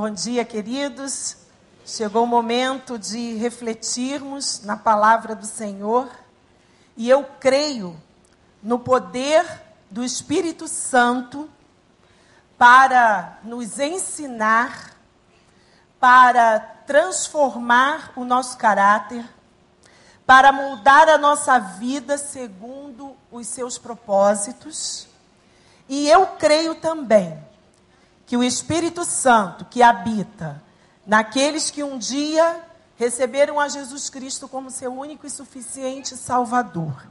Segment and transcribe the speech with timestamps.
[0.00, 1.38] Bom dia, queridos.
[1.84, 6.08] Chegou o momento de refletirmos na palavra do Senhor
[6.96, 8.00] e eu creio
[8.62, 9.44] no poder
[9.90, 11.50] do Espírito Santo
[12.56, 14.94] para nos ensinar,
[15.98, 19.28] para transformar o nosso caráter,
[20.24, 25.08] para moldar a nossa vida segundo os seus propósitos.
[25.88, 27.47] E eu creio também
[28.28, 30.62] que o Espírito Santo que habita
[31.06, 32.60] naqueles que um dia
[32.98, 37.06] receberam a Jesus Cristo como seu único e suficiente Salvador.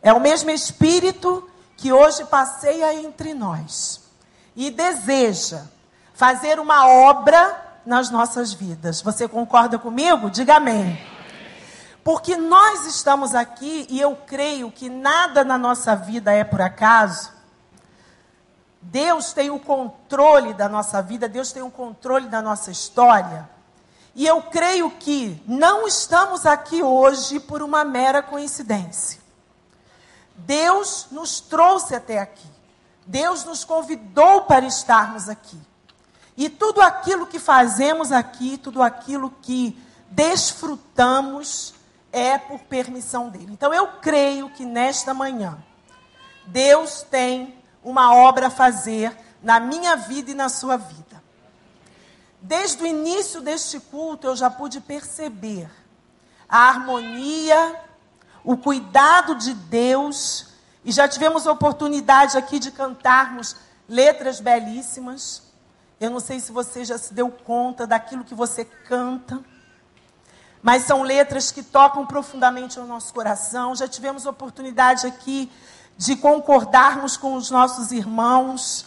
[0.00, 4.00] É o mesmo Espírito que hoje passeia entre nós
[4.54, 5.64] e deseja
[6.14, 9.02] fazer uma obra nas nossas vidas.
[9.02, 10.30] Você concorda comigo?
[10.30, 11.04] Diga amém.
[12.04, 17.41] Porque nós estamos aqui e eu creio que nada na nossa vida é por acaso.
[18.82, 23.48] Deus tem o controle da nossa vida, Deus tem o controle da nossa história.
[24.14, 29.20] E eu creio que não estamos aqui hoje por uma mera coincidência.
[30.34, 32.50] Deus nos trouxe até aqui.
[33.06, 35.58] Deus nos convidou para estarmos aqui.
[36.36, 41.74] E tudo aquilo que fazemos aqui, tudo aquilo que desfrutamos,
[42.12, 43.48] é por permissão dele.
[43.50, 45.56] Então eu creio que nesta manhã,
[46.46, 51.22] Deus tem uma obra a fazer na minha vida e na sua vida.
[52.40, 55.70] Desde o início deste culto, eu já pude perceber
[56.48, 57.80] a harmonia,
[58.44, 60.48] o cuidado de Deus,
[60.84, 63.56] e já tivemos a oportunidade aqui de cantarmos
[63.88, 65.42] letras belíssimas.
[66.00, 69.40] Eu não sei se você já se deu conta daquilo que você canta,
[70.60, 73.74] mas são letras que tocam profundamente o nosso coração.
[73.74, 75.50] Já tivemos a oportunidade aqui
[76.02, 78.86] de concordarmos com os nossos irmãos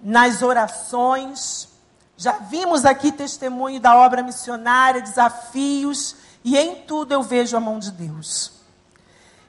[0.00, 1.68] nas orações.
[2.16, 6.14] Já vimos aqui testemunho da obra missionária, desafios,
[6.44, 8.52] e em tudo eu vejo a mão de Deus.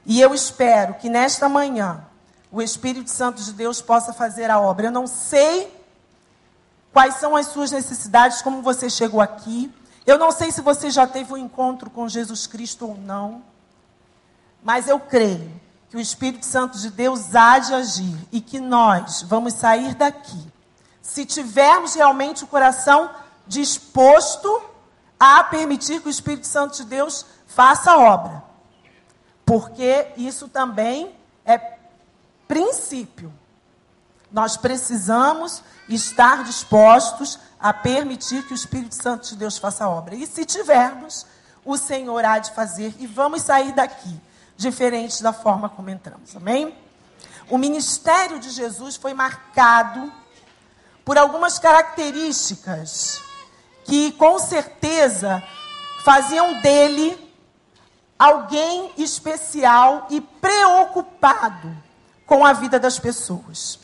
[0.04, 2.04] E eu espero que nesta manhã
[2.50, 4.88] o Espírito Santo de Deus possa fazer a obra.
[4.88, 5.72] Eu não sei
[6.92, 9.72] quais são as suas necessidades, como você chegou aqui.
[10.04, 13.44] Eu não sei se você já teve um encontro com Jesus Cristo ou não.
[14.60, 19.22] Mas eu creio que o Espírito Santo de Deus há de agir e que nós
[19.22, 20.50] vamos sair daqui
[21.02, 23.10] se tivermos realmente o coração
[23.44, 24.62] disposto
[25.18, 28.44] a permitir que o Espírito Santo de Deus faça a obra.
[29.44, 31.12] Porque isso também
[31.44, 31.58] é
[32.46, 33.32] princípio.
[34.30, 40.14] Nós precisamos estar dispostos a permitir que o Espírito Santo de Deus faça a obra.
[40.14, 41.26] E se tivermos,
[41.64, 44.20] o Senhor há de fazer e vamos sair daqui
[44.60, 46.36] diferente da forma como entramos.
[46.36, 46.74] Amém?
[47.48, 50.12] O ministério de Jesus foi marcado
[51.04, 53.22] por algumas características
[53.84, 55.42] que com certeza
[56.04, 57.18] faziam dele
[58.18, 61.74] alguém especial e preocupado
[62.26, 63.80] com a vida das pessoas.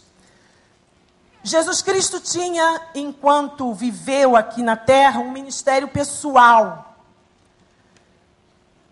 [1.43, 6.86] Jesus Cristo tinha, enquanto viveu aqui na terra, um ministério pessoal,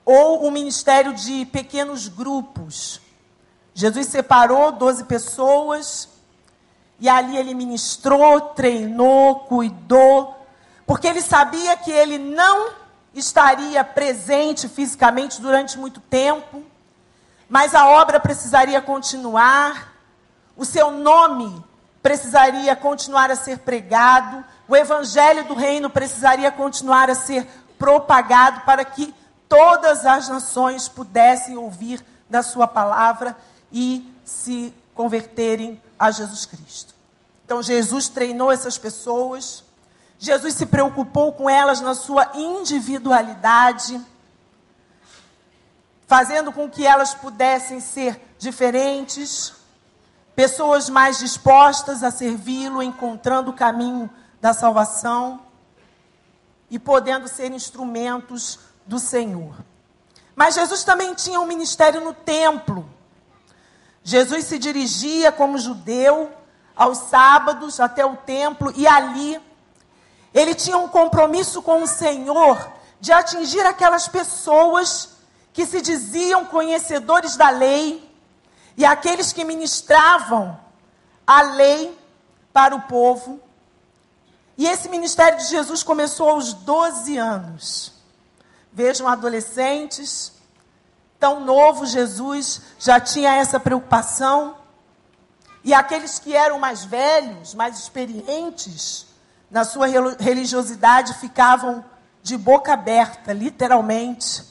[0.05, 3.01] ou um ministério de pequenos grupos.
[3.73, 6.09] Jesus separou 12 pessoas
[7.01, 10.47] e ali ele ministrou, treinou, cuidou,
[10.87, 12.71] porque ele sabia que ele não
[13.15, 16.63] estaria presente fisicamente durante muito tempo,
[17.49, 19.93] mas a obra precisaria continuar,
[20.57, 21.63] o seu nome
[22.03, 27.47] precisaria continuar a ser pregado, o evangelho do reino precisaria continuar a ser
[27.79, 29.15] propagado para que
[29.49, 33.37] todas as nações pudessem ouvir da sua palavra
[33.73, 36.95] e se converterem a Jesus Cristo.
[37.45, 39.65] Então Jesus treinou essas pessoas,
[40.19, 44.01] Jesus se preocupou com elas na sua individualidade,
[46.07, 49.53] fazendo com que elas pudessem ser diferentes,
[50.35, 55.41] pessoas mais dispostas a servi-lo, encontrando o caminho da salvação
[56.71, 59.55] e podendo ser instrumentos do Senhor.
[60.35, 62.89] Mas Jesus também tinha um ministério no templo.
[64.03, 66.31] Jesus se dirigia como judeu
[66.77, 69.41] aos sábados até o templo e ali
[70.35, 75.11] ele tinha um compromisso com o Senhor de atingir aquelas pessoas
[75.53, 78.11] que se diziam conhecedores da lei
[78.77, 80.59] e aqueles que ministravam
[81.25, 81.97] a lei
[82.53, 83.41] para o povo.
[84.59, 87.94] E esse ministério de Jesus começou aos 12 anos.
[88.75, 90.33] Vejam adolescentes,
[91.21, 94.57] tão novo Jesus já tinha essa preocupação.
[95.63, 99.07] E aqueles que eram mais velhos, mais experientes
[99.49, 99.87] na sua
[100.19, 101.85] religiosidade, ficavam
[102.21, 104.43] de boca aberta, literalmente,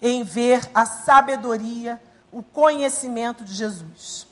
[0.00, 2.02] em ver a sabedoria,
[2.32, 4.26] o conhecimento de Jesus.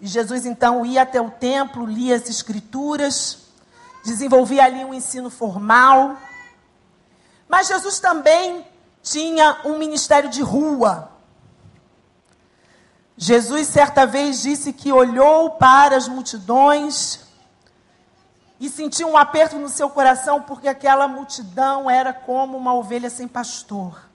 [0.00, 3.38] E Jesus então ia até o templo, lia as escrituras,
[4.04, 6.16] desenvolvia ali um ensino formal.
[7.48, 8.66] Mas Jesus também
[9.02, 11.10] tinha um ministério de rua.
[13.16, 17.20] Jesus certa vez disse que olhou para as multidões
[18.60, 23.26] e sentiu um aperto no seu coração porque aquela multidão era como uma ovelha sem
[23.26, 24.08] pastor.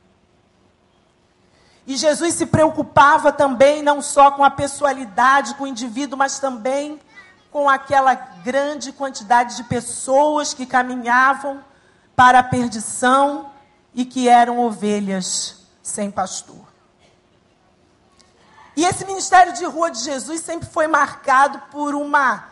[1.85, 6.99] E Jesus se preocupava também não só com a pessoalidade, com o indivíduo, mas também
[7.51, 11.63] com aquela grande quantidade de pessoas que caminhavam
[12.15, 13.51] para a perdição
[13.93, 16.73] e que eram ovelhas sem pastor.
[18.75, 22.49] E esse ministério de rua de Jesus sempre foi marcado por uma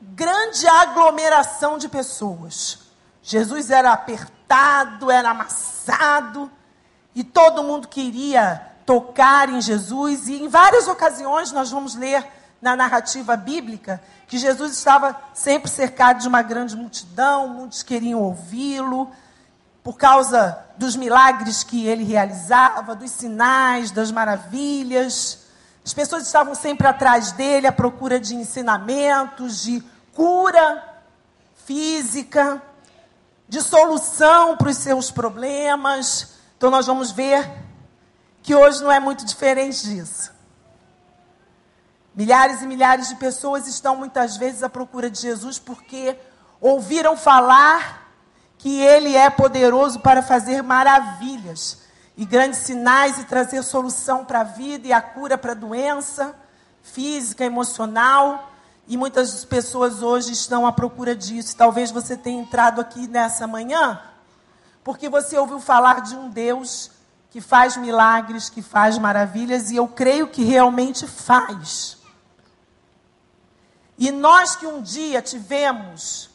[0.00, 2.80] grande aglomeração de pessoas.
[3.22, 6.50] Jesus era apertado, era amassado,
[7.14, 10.26] e todo mundo queria tocar em Jesus.
[10.28, 12.26] E em várias ocasiões nós vamos ler
[12.62, 19.10] na narrativa bíblica que Jesus estava sempre cercado de uma grande multidão, muitos queriam ouvi-lo,
[19.82, 25.40] por causa dos milagres que ele realizava, dos sinais, das maravilhas.
[25.84, 29.82] As pessoas estavam sempre atrás dele à procura de ensinamentos, de
[30.14, 30.82] cura
[31.66, 32.62] física,
[33.48, 36.34] de solução para os seus problemas.
[36.56, 37.50] Então nós vamos ver
[38.40, 40.32] que hoje não é muito diferente disso.
[42.14, 46.16] Milhares e milhares de pessoas estão muitas vezes à procura de Jesus porque
[46.60, 48.08] ouviram falar
[48.58, 51.82] que ele é poderoso para fazer maravilhas
[52.16, 56.34] e grandes sinais e trazer solução para a vida e a cura para a doença
[56.82, 58.52] física, emocional.
[58.86, 61.56] E muitas pessoas hoje estão à procura disso.
[61.56, 64.00] Talvez você tenha entrado aqui nessa manhã
[64.84, 66.90] porque você ouviu falar de um Deus
[67.30, 72.01] que faz milagres, que faz maravilhas, e eu creio que realmente faz.
[73.98, 76.30] E nós que um dia tivemos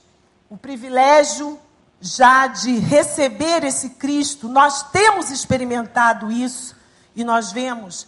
[0.50, 1.60] o privilégio
[2.00, 6.76] já de receber esse Cristo, nós temos experimentado isso
[7.16, 8.08] e nós vemos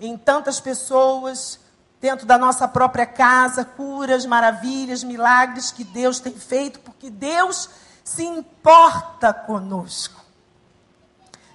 [0.00, 1.58] em tantas pessoas,
[2.00, 7.68] dentro da nossa própria casa, curas, maravilhas, milagres que Deus tem feito, porque Deus
[8.04, 10.24] se importa conosco.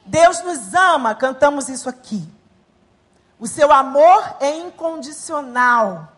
[0.06, 2.28] Deus nos ama, cantamos isso aqui.
[3.40, 6.13] O seu amor é incondicional.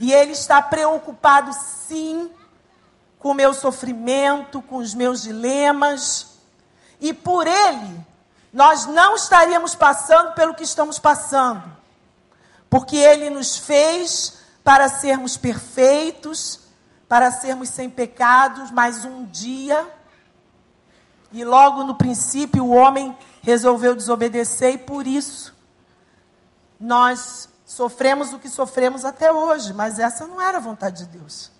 [0.00, 2.30] E Ele está preocupado, sim,
[3.18, 6.38] com o meu sofrimento, com os meus dilemas.
[6.98, 8.00] E por Ele,
[8.50, 11.62] nós não estaríamos passando pelo que estamos passando.
[12.70, 16.60] Porque Ele nos fez para sermos perfeitos,
[17.06, 19.86] para sermos sem pecados, mas um dia,
[21.30, 25.54] e logo no princípio, o homem resolveu desobedecer, e por isso
[26.78, 31.52] nós sofremos o que sofremos até hoje, mas essa não era a vontade de Deus.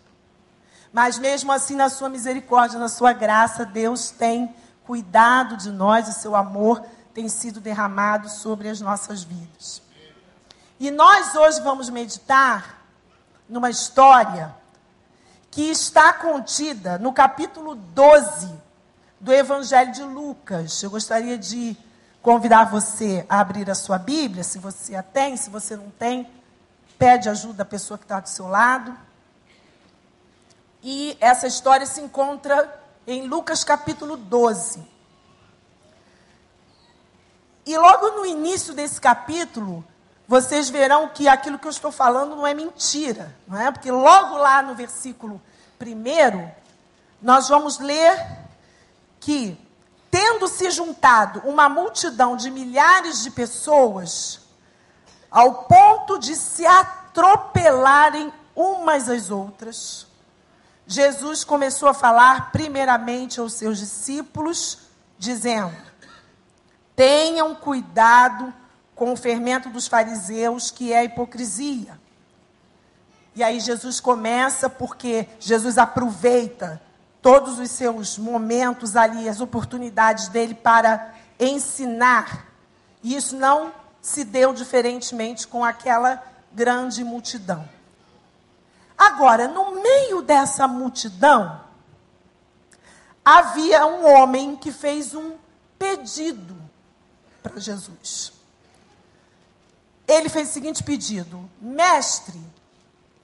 [0.92, 4.52] Mas mesmo assim, na sua misericórdia, na sua graça, Deus tem
[4.84, 6.84] cuidado de nós e seu amor
[7.14, 9.80] tem sido derramado sobre as nossas vidas.
[10.80, 12.84] E nós hoje vamos meditar
[13.48, 14.52] numa história
[15.48, 18.52] que está contida no capítulo 12
[19.20, 20.82] do Evangelho de Lucas.
[20.82, 21.76] Eu gostaria de
[22.22, 26.30] convidar você a abrir a sua Bíblia, se você a tem, se você não tem,
[26.98, 28.96] pede ajuda da pessoa que está do seu lado.
[30.82, 34.86] E essa história se encontra em Lucas capítulo 12.
[37.66, 39.84] E logo no início desse capítulo,
[40.26, 43.70] vocês verão que aquilo que eu estou falando não é mentira, não é?
[43.70, 45.40] Porque logo lá no versículo
[45.80, 46.50] 1,
[47.20, 48.38] nós vamos ler
[49.18, 49.58] que,
[50.20, 54.40] tendo se juntado uma multidão de milhares de pessoas,
[55.30, 60.06] ao ponto de se atropelarem umas às outras,
[60.86, 64.80] Jesus começou a falar primeiramente aos seus discípulos,
[65.18, 65.74] dizendo:
[66.94, 68.52] Tenham cuidado
[68.94, 71.98] com o fermento dos fariseus, que é a hipocrisia.
[73.34, 76.78] E aí Jesus começa porque Jesus aproveita
[77.22, 82.46] todos os seus momentos ali, as oportunidades dele para ensinar.
[83.02, 86.22] E isso não se deu diferentemente com aquela
[86.52, 87.68] grande multidão.
[88.96, 91.60] Agora, no meio dessa multidão,
[93.24, 95.36] havia um homem que fez um
[95.78, 96.56] pedido
[97.42, 98.32] para Jesus.
[100.06, 102.40] Ele fez o seguinte pedido: Mestre,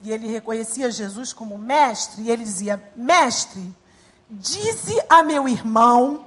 [0.01, 3.75] e ele reconhecia Jesus como mestre, e ele dizia: Mestre,
[4.29, 6.25] Dize a meu irmão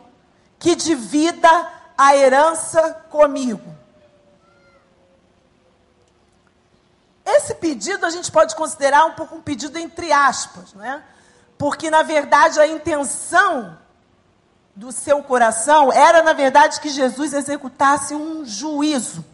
[0.58, 1.48] que divida
[1.96, 3.74] a herança comigo.
[7.24, 11.02] Esse pedido a gente pode considerar um pouco um pedido entre aspas, né?
[11.56, 13.78] Porque na verdade a intenção
[14.74, 19.24] do seu coração era na verdade que Jesus executasse um juízo.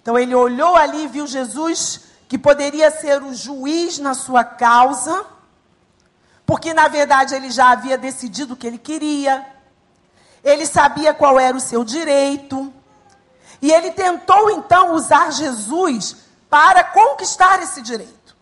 [0.00, 5.26] Então ele olhou ali e viu Jesus que poderia ser o juiz na sua causa,
[6.46, 9.46] porque na verdade ele já havia decidido o que ele queria.
[10.42, 12.72] Ele sabia qual era o seu direito.
[13.62, 16.16] E ele tentou então usar Jesus
[16.50, 18.36] para conquistar esse direito.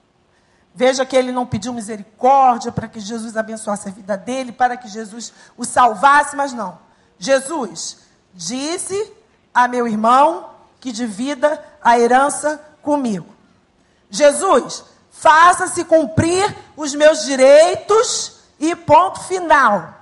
[0.75, 4.89] Veja que ele não pediu misericórdia para que Jesus abençoasse a vida dele, para que
[4.89, 6.79] Jesus o salvasse, mas não.
[7.19, 7.99] Jesus
[8.35, 9.13] disse
[9.55, 13.33] a meu irmão que divida a herança comigo.
[14.11, 14.85] Jesus,
[15.23, 19.95] faça-se cumprir os meus direitos e ponto final.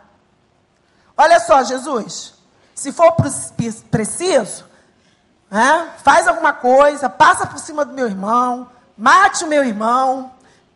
[1.14, 2.32] Olha só, Jesus,
[2.74, 3.14] se for
[3.90, 4.64] preciso,
[5.50, 5.92] né?
[6.02, 10.32] Faz alguma coisa, passa por cima do meu irmão, mate o meu irmão,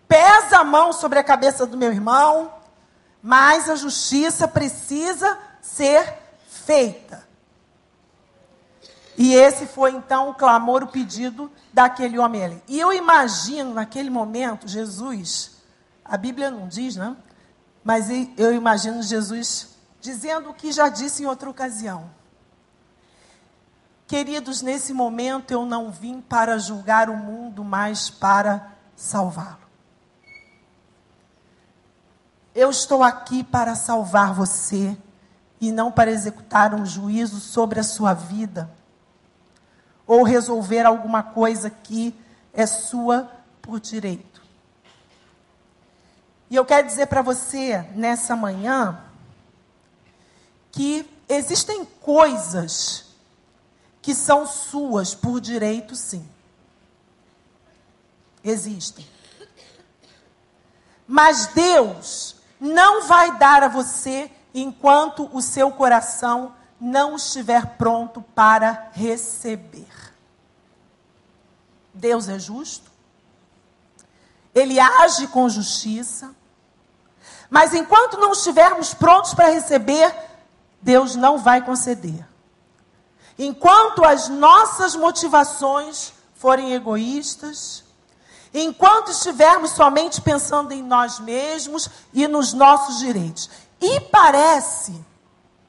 [0.06, 2.52] pesa a mão sobre a cabeça do meu irmão,
[3.22, 6.18] mas a justiça precisa ser
[6.66, 7.26] feita.
[9.16, 12.62] E esse foi então o clamor, o pedido daquele homem ali.
[12.66, 15.52] E eu imagino naquele momento Jesus,
[16.04, 17.16] a Bíblia não diz, né?
[17.82, 22.10] Mas eu imagino Jesus dizendo o que já disse em outra ocasião.
[24.06, 29.64] Queridos, nesse momento eu não vim para julgar o mundo, mas para salvá-lo.
[32.54, 34.96] Eu estou aqui para salvar você
[35.60, 38.70] e não para executar um juízo sobre a sua vida
[40.06, 42.14] ou resolver alguma coisa que
[42.52, 43.30] é sua
[43.60, 44.42] por direito.
[46.50, 49.00] E eu quero dizer para você nessa manhã
[50.70, 53.06] que existem coisas
[54.02, 56.28] que são suas por direito, sim.
[58.42, 59.06] Existem.
[61.06, 68.90] Mas Deus não vai dar a você enquanto o seu coração não estiver pronto para
[68.92, 69.88] receber.
[71.94, 72.90] Deus é justo.
[74.54, 76.34] Ele age com justiça.
[77.48, 80.14] Mas enquanto não estivermos prontos para receber,
[80.82, 82.26] Deus não vai conceder.
[83.38, 87.82] Enquanto as nossas motivações forem egoístas,
[88.52, 93.48] enquanto estivermos somente pensando em nós mesmos e nos nossos direitos.
[93.80, 95.02] E parece,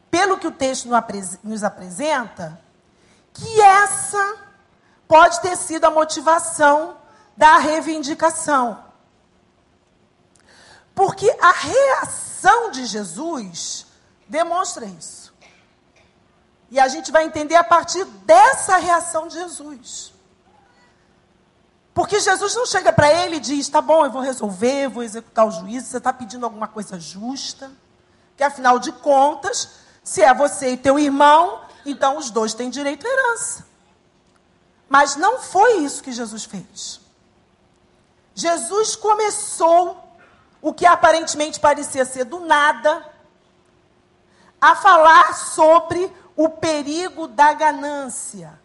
[0.10, 0.90] pelo que o texto
[1.44, 2.60] nos apresenta,
[3.34, 4.38] que essa
[5.08, 6.98] pode ter sido a motivação
[7.36, 8.84] da reivindicação.
[10.94, 13.86] Porque a reação de Jesus
[14.28, 15.34] demonstra isso.
[16.72, 20.14] E a gente vai entender a partir dessa reação de Jesus.
[21.94, 25.48] Porque Jesus não chega para ele e diz: tá bom, eu vou resolver, vou executar
[25.48, 27.72] o juízo, você está pedindo alguma coisa justa.
[28.36, 29.70] Que afinal de contas,
[30.06, 33.66] se é você e teu irmão, então os dois têm direito à herança.
[34.88, 37.02] Mas não foi isso que Jesus fez.
[38.36, 39.98] Jesus começou
[40.62, 43.04] o que aparentemente parecia ser do nada,
[44.62, 48.60] a falar sobre o perigo da ganância.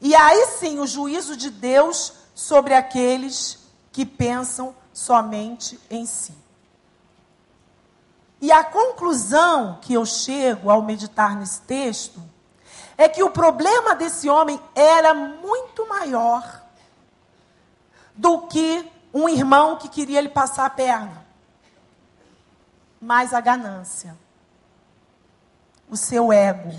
[0.00, 3.58] E aí sim, o juízo de Deus sobre aqueles
[3.92, 6.39] que pensam somente em si.
[8.40, 12.22] E a conclusão que eu chego ao meditar nesse texto
[12.96, 16.62] é que o problema desse homem era muito maior
[18.14, 21.26] do que um irmão que queria lhe passar a perna.
[23.00, 24.16] Mas a ganância
[25.90, 26.72] o seu ego.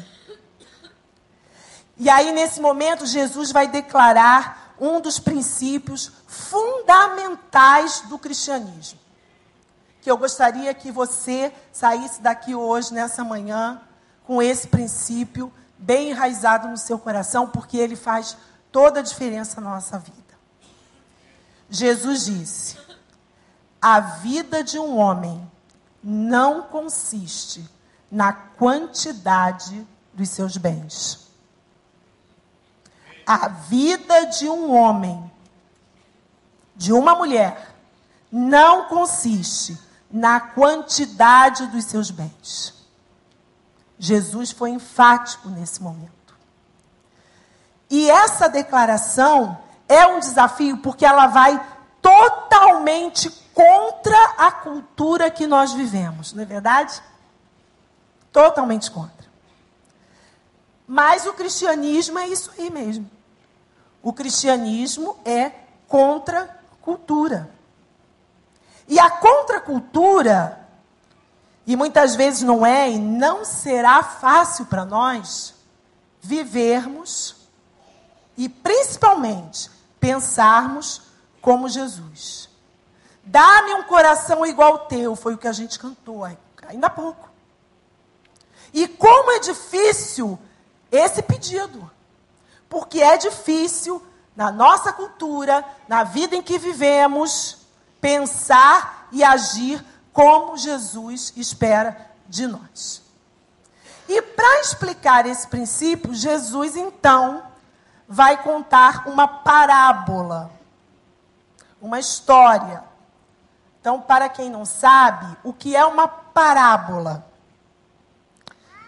[1.97, 8.99] E aí, nesse momento, Jesus vai declarar um dos princípios fundamentais do cristianismo.
[10.01, 13.81] Que eu gostaria que você saísse daqui hoje, nessa manhã,
[14.25, 18.35] com esse princípio bem enraizado no seu coração, porque ele faz
[18.71, 20.17] toda a diferença na nossa vida.
[21.69, 22.77] Jesus disse:
[23.81, 25.49] A vida de um homem
[26.03, 27.67] não consiste
[28.11, 31.27] na quantidade dos seus bens.
[33.25, 35.31] A vida de um homem,
[36.75, 37.73] de uma mulher,
[38.31, 39.77] não consiste
[40.11, 42.73] na quantidade dos seus bens.
[43.97, 46.11] Jesus foi enfático nesse momento.
[47.89, 51.63] E essa declaração é um desafio porque ela vai
[52.01, 57.01] totalmente contra a cultura que nós vivemos, não é verdade?
[58.31, 59.29] Totalmente contra.
[60.87, 63.09] Mas o cristianismo é isso aí mesmo.
[64.01, 65.51] O cristianismo é
[65.87, 67.49] contra cultura.
[68.91, 70.67] E a contracultura,
[71.65, 75.55] e muitas vezes não é e não será fácil para nós
[76.21, 77.37] vivermos
[78.35, 81.03] e principalmente pensarmos
[81.41, 82.49] como Jesus.
[83.23, 87.29] Dá-me um coração igual ao teu, foi o que a gente cantou ainda há pouco.
[88.73, 90.37] E como é difícil
[90.91, 91.89] esse pedido.
[92.67, 94.05] Porque é difícil,
[94.35, 97.60] na nossa cultura, na vida em que vivemos,
[98.01, 103.01] pensar e agir como Jesus espera de nós.
[104.09, 107.43] E para explicar esse princípio, Jesus então
[108.07, 110.51] vai contar uma parábola,
[111.81, 112.83] uma história.
[113.79, 117.25] Então, para quem não sabe, o que é uma parábola?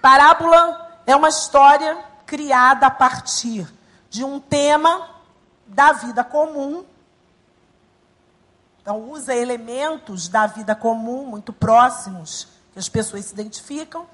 [0.01, 3.65] Parábola é uma história criada a partir
[4.10, 5.10] de um tema
[5.65, 6.84] da vida comum.
[8.83, 14.05] Então, usa elementos da vida comum, muito próximos, que as pessoas se identificam,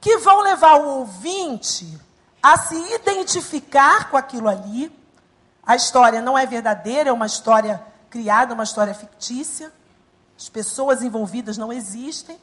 [0.00, 1.98] que vão levar o ouvinte
[2.40, 4.96] a se identificar com aquilo ali.
[5.66, 9.72] A história não é verdadeira, é uma história criada, uma história fictícia.
[10.38, 12.38] As pessoas envolvidas não existem.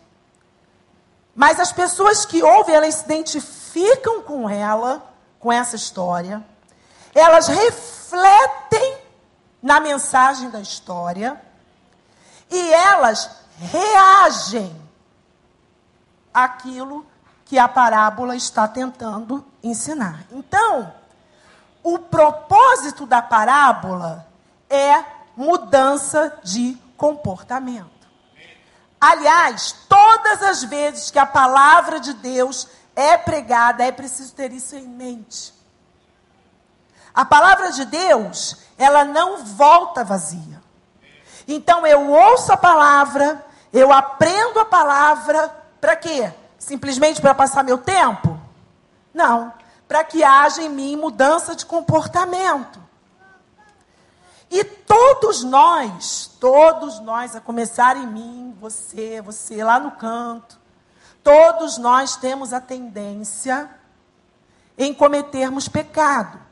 [1.33, 5.01] Mas as pessoas que ouvem, elas se identificam com ela,
[5.39, 6.45] com essa história.
[7.13, 9.04] Elas refletem
[9.65, 11.41] na mensagem da história.
[12.51, 14.79] E elas reagem
[16.31, 17.03] àquilo
[17.45, 20.23] que a parábola está tentando ensinar.
[20.31, 20.93] Então,
[21.81, 24.27] o propósito da parábola
[24.69, 25.03] é
[25.35, 27.89] mudança de comportamento.
[29.01, 34.75] Aliás, todas as vezes que a palavra de Deus é pregada, é preciso ter isso
[34.75, 35.54] em mente.
[37.15, 40.61] A palavra de Deus, ela não volta vazia.
[41.47, 45.49] Então eu ouço a palavra, eu aprendo a palavra,
[45.79, 46.33] para quê?
[46.59, 48.39] Simplesmente para passar meu tempo?
[49.13, 49.53] Não.
[49.87, 52.83] Para que haja em mim mudança de comportamento.
[54.49, 60.59] E todos nós, todos nós, a começar em mim, você, você lá no canto,
[61.23, 63.69] todos nós temos a tendência
[64.77, 66.44] em cometermos pecado.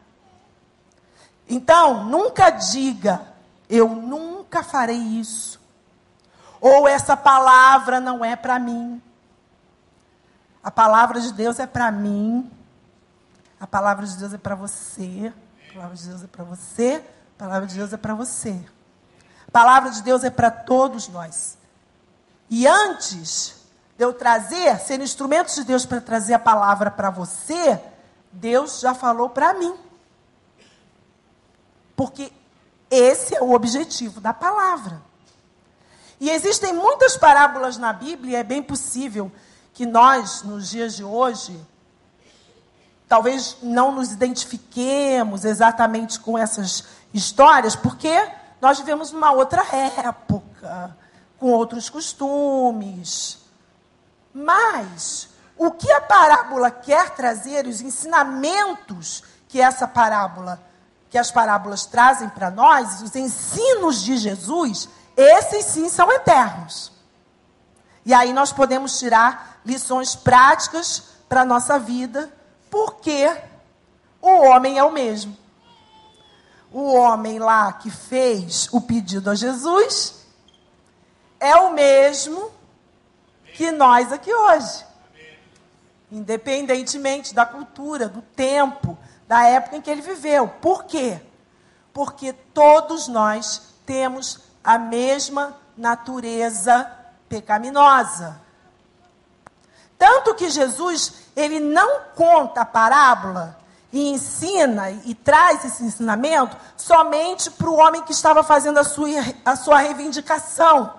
[1.53, 3.21] Então, nunca diga,
[3.69, 5.61] eu nunca farei isso.
[6.59, 8.99] Ou essa palavra não é para mim.
[10.63, 12.51] A palavra de Deus é para mim.
[13.59, 15.31] A palavra de Deus é para você.
[15.69, 17.05] A palavra de Deus é para você.
[17.35, 18.65] A palavra de Deus é para você.
[19.47, 21.55] A palavra de Deus é para todos nós.
[22.49, 23.57] E antes
[23.95, 27.79] de eu trazer, ser instrumento de Deus para trazer a palavra para você,
[28.31, 29.92] Deus já falou para mim.
[31.95, 32.31] Porque
[32.89, 35.01] esse é o objetivo da palavra.
[36.19, 39.31] E existem muitas parábolas na Bíblia, é bem possível
[39.73, 41.59] que nós, nos dias de hoje,
[43.07, 50.95] talvez não nos identifiquemos exatamente com essas histórias, porque nós vivemos numa outra época,
[51.37, 53.39] com outros costumes.
[54.33, 60.61] Mas o que a parábola quer trazer, os ensinamentos que essa parábola,
[61.13, 66.91] que as parábolas trazem para nós, os ensinos de Jesus, esses sim são eternos.
[68.03, 72.33] E aí nós podemos tirar lições práticas para a nossa vida,
[72.67, 73.31] porque
[74.19, 75.37] o homem é o mesmo.
[76.71, 80.15] O homem lá que fez o pedido a Jesus
[81.39, 82.49] é o mesmo
[83.53, 84.83] que nós aqui hoje.
[86.11, 88.97] Independentemente da cultura, do tempo,
[89.33, 90.47] da época em que ele viveu.
[90.47, 91.19] Por quê?
[91.91, 96.87] Porque todos nós temos a mesma natureza
[97.27, 98.39] pecaminosa.
[99.97, 103.57] Tanto que Jesus, ele não conta a parábola
[103.91, 109.09] e ensina e traz esse ensinamento somente para o homem que estava fazendo a sua,
[109.43, 110.93] a sua reivindicação.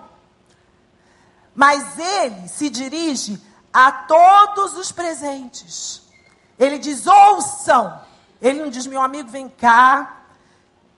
[1.55, 6.01] Mas ele se dirige a todos os presentes.
[6.59, 8.03] Ele diz: ouçam.
[8.41, 10.21] Ele não diz, meu amigo, vem cá.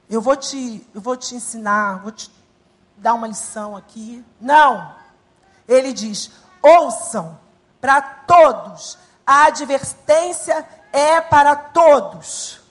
[0.09, 2.31] Eu vou te, eu vou te ensinar, vou te
[2.97, 4.23] dar uma lição aqui.
[4.39, 4.95] Não.
[5.67, 7.37] Ele diz: ouçam
[7.79, 8.97] para todos.
[9.25, 12.61] A advertência é para todos.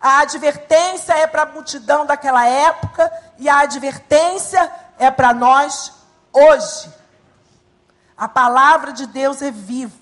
[0.00, 5.92] A advertência é para a multidão daquela época e a advertência é para nós
[6.32, 6.90] hoje.
[8.16, 9.99] A palavra de Deus é viva.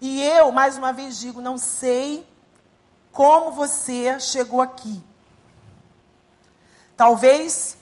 [0.00, 2.26] E eu, mais uma vez, digo: não sei
[3.12, 5.02] como você chegou aqui.
[6.96, 7.76] Talvez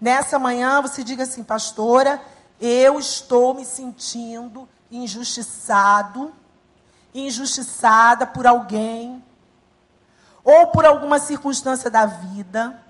[0.00, 2.22] nessa manhã você diga assim, pastora,
[2.60, 6.32] eu estou me sentindo injustiçado,
[7.14, 9.22] injustiçada por alguém,
[10.42, 12.82] ou por alguma circunstância da vida.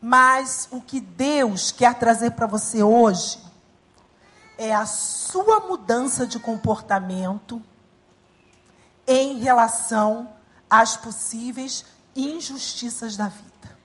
[0.00, 3.49] Mas o que Deus quer trazer para você hoje
[4.60, 7.62] é a sua mudança de comportamento
[9.06, 10.34] em relação
[10.68, 13.78] às possíveis injustiças da vida.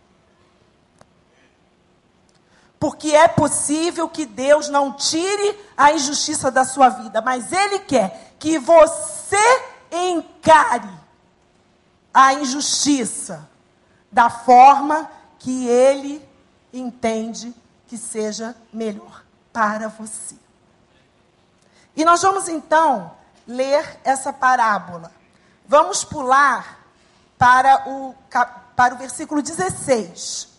[2.77, 8.35] Porque é possível que Deus não tire a injustiça da sua vida, mas Ele quer
[8.38, 10.89] que você encare
[12.13, 13.49] a injustiça
[14.11, 15.09] da forma
[15.39, 16.21] que Ele
[16.73, 17.55] entende
[17.88, 20.44] que seja melhor para você.
[21.95, 23.12] E nós vamos então
[23.47, 25.12] ler essa parábola.
[25.67, 26.79] Vamos pular
[27.38, 28.15] para o,
[28.75, 30.49] para o versículo 16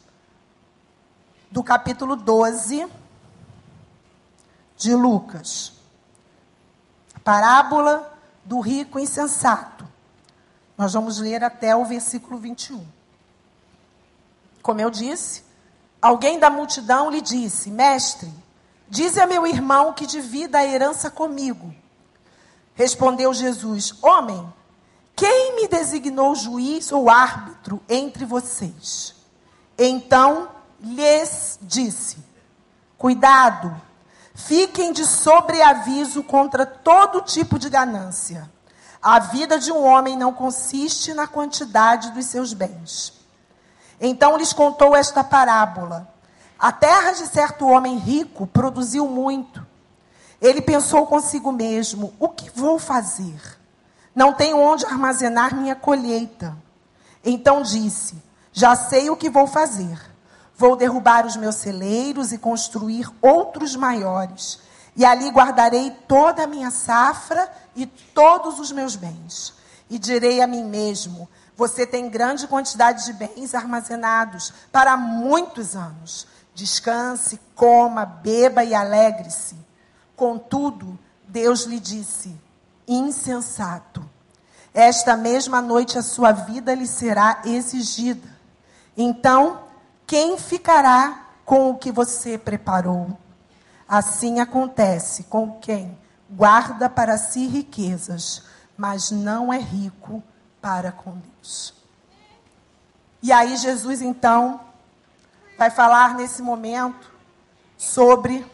[1.51, 2.87] do capítulo 12
[4.77, 5.72] de Lucas.
[7.22, 9.87] Parábola do rico insensato.
[10.77, 12.87] Nós vamos ler até o versículo 21.
[14.62, 15.44] Como eu disse,
[16.01, 18.33] alguém da multidão lhe disse: Mestre,
[18.88, 21.75] dize a meu irmão que divida a herança comigo.
[22.75, 24.53] Respondeu Jesus: Homem,
[25.14, 29.14] quem me designou juiz ou árbitro entre vocês?
[29.79, 30.49] Então
[30.81, 32.18] lhes disse:
[32.99, 33.75] Cuidado,
[34.35, 38.51] fiquem de sobreaviso contra todo tipo de ganância.
[39.03, 43.12] A vida de um homem não consiste na quantidade dos seus bens.
[44.01, 46.12] Então lhes contou esta parábola.
[46.59, 49.66] A terra de certo homem rico produziu muito.
[50.40, 53.59] Ele pensou consigo mesmo: o que vou fazer?
[54.14, 56.57] Não tenho onde armazenar minha colheita.
[57.25, 59.99] Então disse: já sei o que vou fazer
[60.59, 64.59] Vou derrubar os meus celeiros e construir outros maiores.
[64.97, 69.53] E ali guardarei toda a minha safra e todos os meus bens.
[69.90, 76.27] E direi a mim mesmo: Você tem grande quantidade de bens armazenados para muitos anos.
[76.57, 79.55] Descanse, coma, beba e alegre-se.
[80.16, 82.35] Contudo, Deus lhe disse:
[82.88, 84.03] Insensato.
[84.73, 88.27] Esta mesma noite a sua vida lhe será exigida.
[88.97, 89.64] Então,
[90.07, 93.19] quem ficará com o que você preparou?
[93.87, 95.97] Assim acontece com quem
[96.31, 98.42] guarda para si riquezas,
[98.79, 100.23] mas não é rico
[100.62, 101.75] para com Deus.
[103.23, 104.61] E aí Jesus então
[105.57, 107.11] vai falar nesse momento
[107.77, 108.45] sobre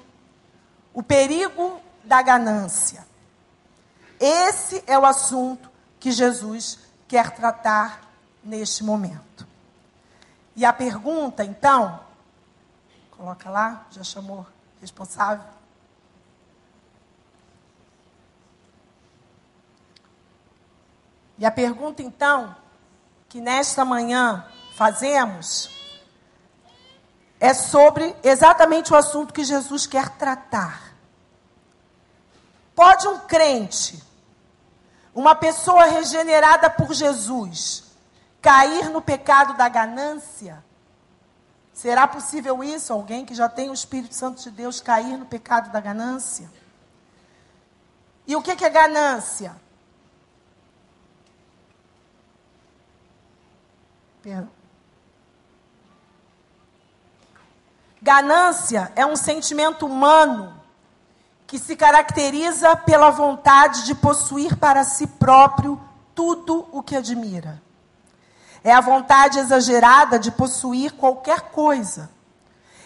[0.92, 3.06] o perigo da ganância.
[4.20, 8.02] Esse é o assunto que Jesus quer tratar
[8.42, 9.46] neste momento.
[10.54, 12.00] E a pergunta, então,
[13.10, 14.46] coloca lá, já chamou
[14.80, 15.44] responsável.
[21.38, 22.54] E a pergunta, então,
[23.28, 25.81] que nesta manhã fazemos,
[27.42, 30.94] é sobre exatamente o assunto que Jesus quer tratar.
[32.72, 34.00] Pode um crente,
[35.12, 37.82] uma pessoa regenerada por Jesus,
[38.40, 40.64] cair no pecado da ganância?
[41.74, 42.92] Será possível isso?
[42.92, 46.48] Alguém que já tem o Espírito Santo de Deus cair no pecado da ganância?
[48.24, 49.56] E o que é ganância?
[54.22, 54.61] Perdão.
[58.02, 60.60] Ganância é um sentimento humano
[61.46, 65.80] que se caracteriza pela vontade de possuir para si próprio
[66.12, 67.62] tudo o que admira.
[68.64, 72.10] É a vontade exagerada de possuir qualquer coisa.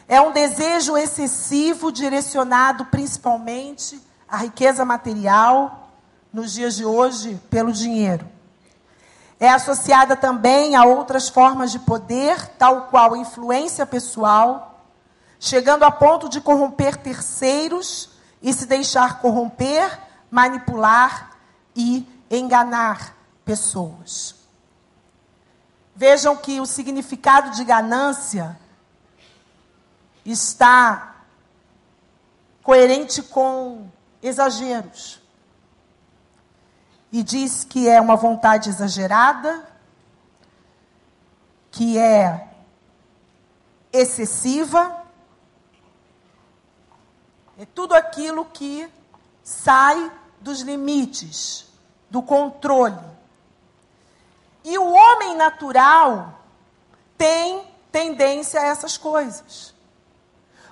[0.06, 3.98] É um desejo excessivo direcionado principalmente
[4.28, 5.90] à riqueza material,
[6.30, 8.28] nos dias de hoje, pelo dinheiro.
[9.40, 14.75] É associada também a outras formas de poder, tal qual influência pessoal,
[15.46, 18.10] chegando a ponto de corromper terceiros
[18.42, 19.96] e se deixar corromper,
[20.28, 21.30] manipular
[21.74, 24.34] e enganar pessoas.
[25.94, 28.58] Vejam que o significado de ganância
[30.24, 31.14] está
[32.62, 33.88] coerente com
[34.20, 35.22] exageros.
[37.12, 39.64] e diz que é uma vontade exagerada,
[41.70, 42.48] que é
[43.92, 44.95] excessiva.
[47.58, 48.88] É tudo aquilo que
[49.42, 51.66] sai dos limites,
[52.10, 52.98] do controle.
[54.64, 56.40] E o homem natural
[57.16, 59.74] tem tendência a essas coisas.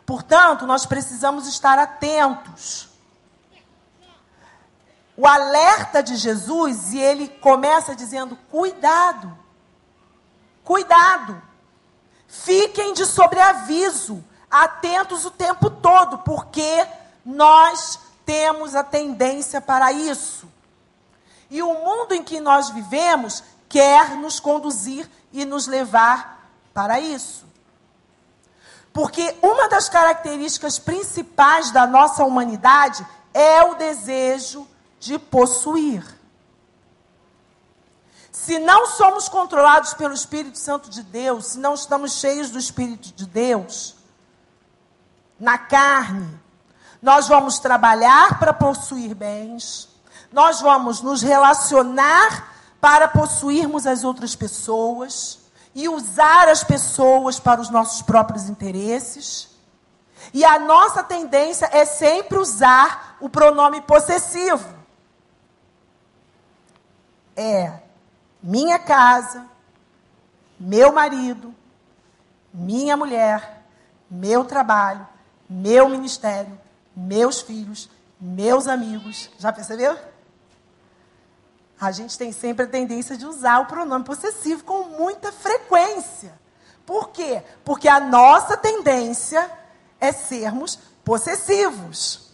[0.04, 2.88] Portanto, nós precisamos estar atentos.
[5.16, 9.38] O alerta de Jesus, e ele começa dizendo: cuidado,
[10.64, 11.40] cuidado,
[12.26, 14.22] fiquem de sobreaviso,
[14.62, 16.86] atentos o tempo todo, porque
[17.24, 20.48] nós temos a tendência para isso.
[21.50, 27.44] E o mundo em que nós vivemos quer nos conduzir e nos levar para isso.
[28.92, 34.68] Porque uma das características principais da nossa humanidade é o desejo
[35.00, 36.04] de possuir.
[38.30, 43.12] Se não somos controlados pelo Espírito Santo de Deus, se não estamos cheios do Espírito
[43.12, 43.96] de Deus,
[45.38, 46.40] na carne,
[47.02, 49.88] nós vamos trabalhar para possuir bens,
[50.32, 55.38] nós vamos nos relacionar para possuirmos as outras pessoas
[55.74, 59.48] e usar as pessoas para os nossos próprios interesses.
[60.32, 64.74] E a nossa tendência é sempre usar o pronome possessivo.
[67.36, 67.80] É
[68.42, 69.46] minha casa,
[70.58, 71.54] meu marido,
[72.52, 73.62] minha mulher,
[74.10, 75.06] meu trabalho,
[75.54, 76.58] meu ministério,
[76.96, 77.88] meus filhos,
[78.20, 79.30] meus amigos.
[79.38, 79.96] Já percebeu?
[81.80, 86.32] a gente tem sempre a tendência de usar o pronome possessivo com muita frequência.
[86.86, 87.42] Por quê?
[87.64, 89.50] Porque a nossa tendência
[90.00, 92.30] é sermos possessivos.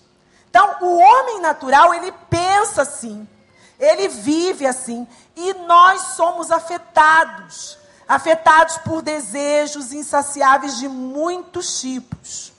[0.48, 3.26] Então, o homem natural, ele pensa assim,
[3.78, 7.78] ele vive assim, e nós somos afetados
[8.10, 12.49] afetados por desejos insaciáveis de muitos tipos.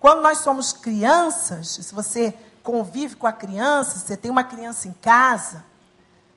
[0.00, 2.32] Quando nós somos crianças, se você
[2.62, 5.64] convive com a criança, você tem uma criança em casa,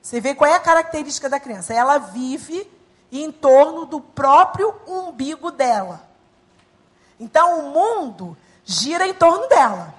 [0.00, 1.72] você vê qual é a característica da criança.
[1.72, 2.68] Ela vive
[3.12, 6.02] em torno do próprio umbigo dela.
[7.20, 9.94] Então o mundo gira em torno dela.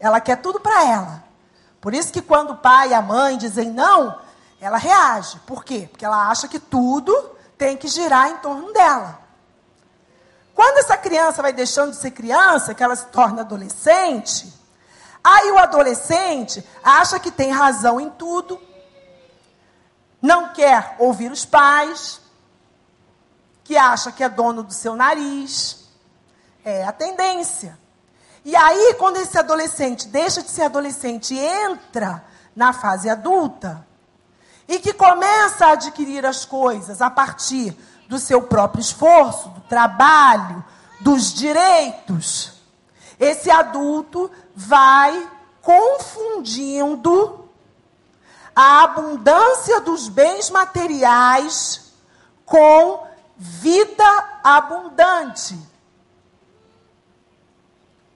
[0.00, 1.24] Ela quer tudo para ela.
[1.80, 4.18] Por isso que quando o pai e a mãe dizem não,
[4.60, 5.38] ela reage.
[5.40, 5.88] Por quê?
[5.90, 7.14] Porque ela acha que tudo
[7.58, 9.20] tem que girar em torno dela.
[10.54, 14.52] Quando essa criança vai deixando de ser criança, que ela se torna adolescente,
[15.24, 18.60] Aí o adolescente acha que tem razão em tudo,
[20.20, 22.20] não quer ouvir os pais,
[23.62, 25.88] que acha que é dono do seu nariz.
[26.64, 27.78] É a tendência.
[28.44, 33.86] E aí, quando esse adolescente deixa de ser adolescente e entra na fase adulta,
[34.66, 37.76] e que começa a adquirir as coisas a partir
[38.12, 40.62] do seu próprio esforço, do trabalho,
[41.00, 42.52] dos direitos,
[43.18, 45.30] esse adulto vai
[45.62, 47.48] confundindo
[48.54, 51.94] a abundância dos bens materiais
[52.44, 54.04] com vida
[54.44, 55.58] abundante.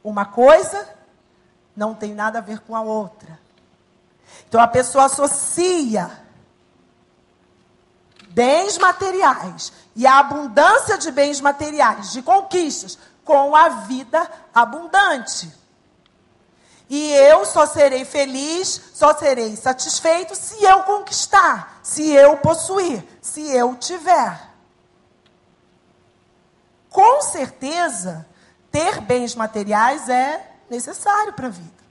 [0.04, 0.87] Uma coisa
[1.74, 3.40] não tem nada a ver com a outra.
[4.46, 6.11] Então a pessoa associa
[8.37, 15.51] bens materiais e a abundância de bens materiais, de conquistas, com a vida abundante.
[16.87, 23.40] E eu só serei feliz, só serei satisfeito se eu conquistar, se eu possuir, se
[23.57, 24.38] eu tiver.
[26.90, 28.27] Com certeza,
[28.70, 31.85] ter bens materiais é necessário para a vida.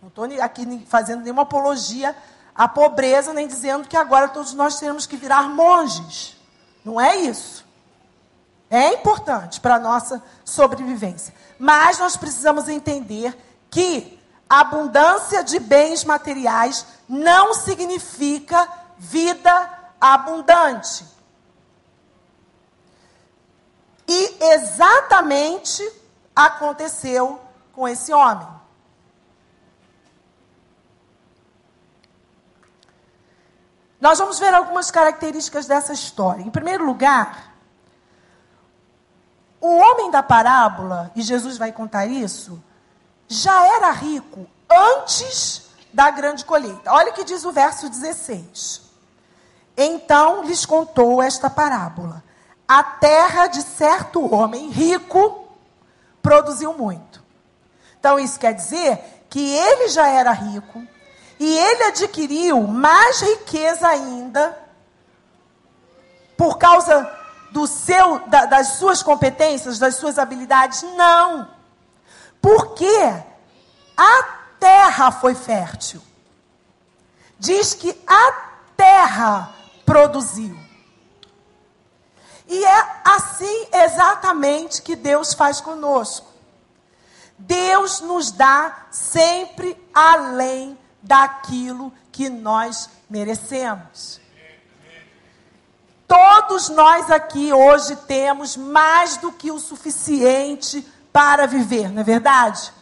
[0.00, 2.16] Não estou aqui fazendo nenhuma apologia
[2.54, 6.36] à pobreza, nem dizendo que agora todos nós temos que virar monges.
[6.84, 7.64] Não é isso.
[8.68, 11.34] É importante para a nossa sobrevivência.
[11.58, 13.36] Mas nós precisamos entender
[13.68, 21.04] que abundância de bens materiais não significa vida abundante.
[24.08, 25.88] E exatamente
[26.34, 27.40] aconteceu
[27.72, 28.59] com esse homem.
[34.00, 36.42] Nós vamos ver algumas características dessa história.
[36.42, 37.54] Em primeiro lugar,
[39.60, 42.62] o homem da parábola, e Jesus vai contar isso,
[43.28, 46.90] já era rico antes da grande colheita.
[46.90, 48.82] Olha o que diz o verso 16.
[49.76, 52.24] Então lhes contou esta parábola:
[52.66, 55.46] A terra de certo homem rico
[56.22, 57.22] produziu muito.
[57.98, 60.82] Então isso quer dizer que ele já era rico
[61.40, 64.58] E ele adquiriu mais riqueza ainda
[66.36, 67.10] por causa
[67.50, 70.82] do seu, da, das suas competências, das suas habilidades?
[70.82, 71.48] Não.
[72.42, 73.24] Porque
[73.96, 74.22] a
[74.60, 76.02] terra foi fértil.
[77.38, 78.32] Diz que a
[78.76, 79.50] terra
[79.86, 80.54] produziu.
[82.46, 86.28] E é assim exatamente que Deus faz conosco.
[87.38, 94.20] Deus nos dá sempre além daquilo que nós merecemos.
[96.06, 102.72] Todos nós aqui hoje temos mais do que o suficiente para viver, não é verdade?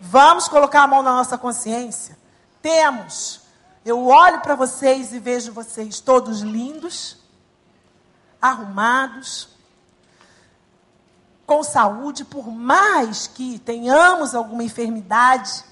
[0.00, 2.16] Vamos colocar a mão na nossa consciência?
[2.60, 3.40] Temos.
[3.84, 7.16] Eu olho para vocês e vejo vocês todos lindos,
[8.40, 9.48] arrumados,
[11.46, 15.64] com saúde, por mais que tenhamos alguma enfermidade,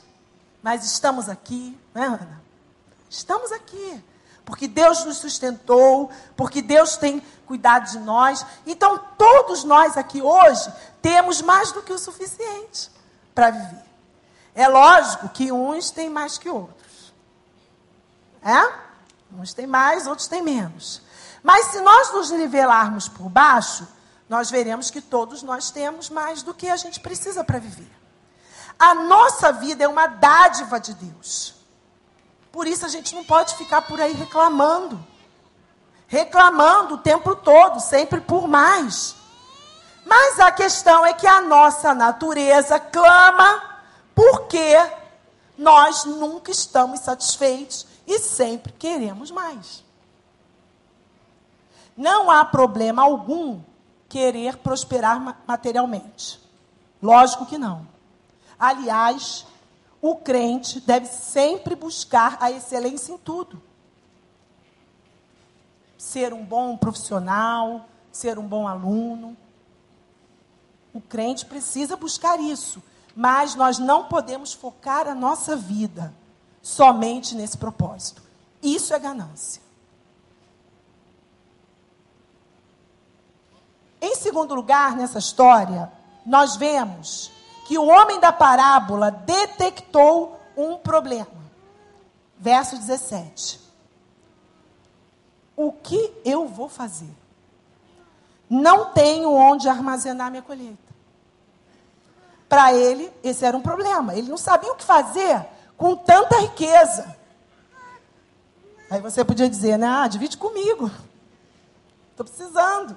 [0.67, 2.43] mas estamos aqui, né, Ana?
[3.09, 4.03] Estamos aqui
[4.45, 8.45] porque Deus nos sustentou, porque Deus tem cuidado de nós.
[8.67, 12.91] Então, todos nós aqui hoje temos mais do que o suficiente
[13.33, 13.85] para viver.
[14.57, 17.15] É lógico que uns têm mais que outros.
[18.43, 18.73] É?
[19.39, 21.01] Uns têm mais, outros têm menos.
[21.45, 23.87] Mas se nós nos nivelarmos por baixo,
[24.29, 27.96] nós veremos que todos nós temos mais do que a gente precisa para viver.
[28.79, 31.55] A nossa vida é uma dádiva de Deus.
[32.53, 34.99] Por isso a gente não pode ficar por aí reclamando.
[36.07, 39.17] Reclamando o tempo todo, sempre por mais.
[40.05, 43.81] Mas a questão é que a nossa natureza clama
[44.15, 44.75] porque
[45.59, 49.85] nós nunca estamos satisfeitos e sempre queremos mais.
[51.97, 53.61] Não há problema algum
[54.09, 56.41] querer prosperar materialmente.
[57.03, 57.96] Lógico que não.
[58.59, 59.47] Aliás,
[60.01, 63.63] o crente deve sempre buscar a excelência em tudo.
[65.99, 69.37] Ser um bom profissional, ser um bom aluno.
[70.93, 72.83] O crente precisa buscar isso,
[73.15, 76.15] mas nós não podemos focar a nossa vida
[76.63, 78.23] somente nesse propósito.
[78.63, 79.63] Isso é ganância.
[84.01, 85.91] Em segundo lugar, nessa história,
[86.25, 87.31] nós vemos
[87.67, 91.27] que o homem da parábola detectou um problema.
[92.39, 93.61] Verso 17.
[95.57, 97.11] O que eu vou fazer?
[98.49, 100.79] Não tenho onde armazenar minha colheita.
[102.49, 104.15] Para ele, esse era um problema.
[104.15, 105.45] Ele não sabia o que fazer
[105.77, 107.17] com tanta riqueza.
[108.89, 109.89] Aí você podia dizer, né?
[109.89, 110.89] Ah, divide comigo.
[112.13, 112.97] Estou precisando.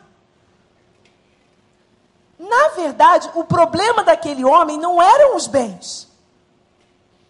[2.39, 6.07] Na verdade, o problema daquele homem não eram os bens,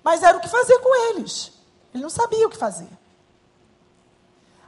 [0.03, 1.51] mas era o que fazer com eles.
[1.91, 2.87] Ele não sabia o que fazer.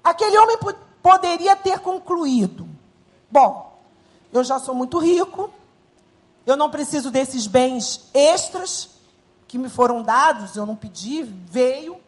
[0.04, 0.58] Aquele homem
[1.04, 2.68] poderia ter concluído:
[3.30, 3.80] bom,
[4.34, 5.54] eu já sou muito rico,
[6.44, 8.90] eu não preciso desses bens extras
[9.48, 12.02] que me foram dados, eu não pedi, veio.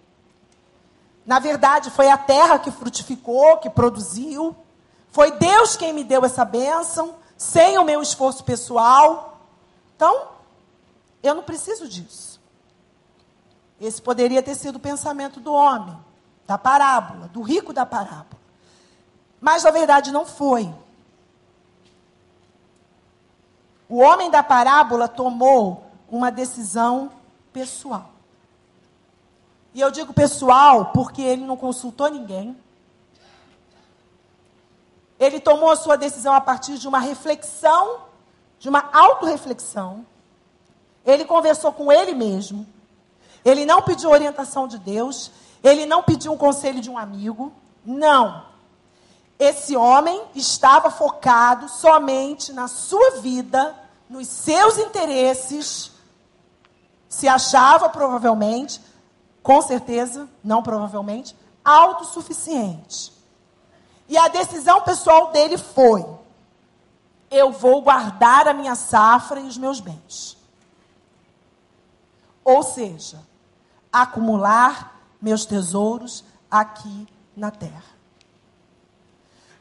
[1.24, 4.56] Na verdade, foi a terra que frutificou, que produziu.
[5.12, 9.38] Foi Deus quem me deu essa bênção sem o meu esforço pessoal.
[9.96, 10.30] Então,
[11.22, 12.40] eu não preciso disso.
[13.80, 15.98] Esse poderia ter sido o pensamento do homem,
[16.48, 18.42] da parábola, do rico da parábola.
[19.42, 20.74] Mas na verdade não foi.
[23.90, 27.12] O homem da parábola tomou uma decisão
[27.52, 28.10] pessoal.
[29.74, 32.58] E eu digo pessoal porque ele não consultou ninguém,
[35.24, 38.02] ele tomou a sua decisão a partir de uma reflexão,
[38.60, 40.06] de uma autorreflexão.
[41.06, 42.68] Ele conversou com ele mesmo.
[43.46, 45.32] Ele não pediu orientação de Deus.
[45.64, 47.54] Ele não pediu um conselho de um amigo.
[47.86, 48.46] Não.
[49.40, 53.76] Esse homem estava focado somente na sua vida,
[54.10, 55.92] nos seus interesses.
[57.08, 58.82] Se achava provavelmente,
[59.42, 61.34] com certeza, não provavelmente,
[61.64, 63.13] autossuficiente.
[64.08, 66.06] E a decisão pessoal dele foi:
[67.34, 70.38] eu vou guardar a minha safra e os meus bens.
[72.44, 73.20] Ou seja,
[73.92, 77.94] acumular meus tesouros aqui na terra.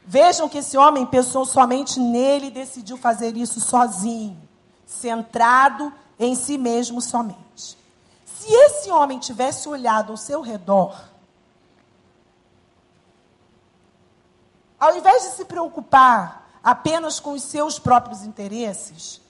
[0.05, 4.37] Vejam que esse homem pensou somente nele e decidiu fazer isso sozinho,
[4.85, 7.77] centrado em si mesmo somente.
[8.25, 10.93] Se esse homem tivesse olhado ao seu redor,
[14.83, 19.21] Ao invés de se preocupar apenas com os seus próprios interesses,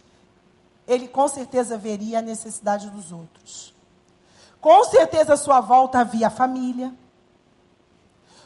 [0.87, 3.71] ele com certeza veria a necessidade dos outros.
[4.59, 6.91] Com certeza, à sua volta havia a família,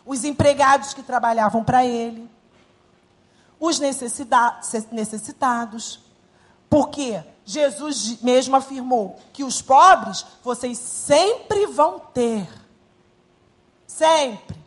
[0.06, 2.30] os empregados que trabalhavam para ele,
[3.58, 6.02] os necessitados,
[6.70, 12.46] porque Jesus mesmo afirmou que os pobres vocês sempre vão ter.
[13.88, 14.67] Sempre.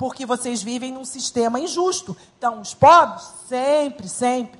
[0.00, 2.16] Porque vocês vivem num sistema injusto.
[2.38, 4.58] Então, os pobres, sempre, sempre.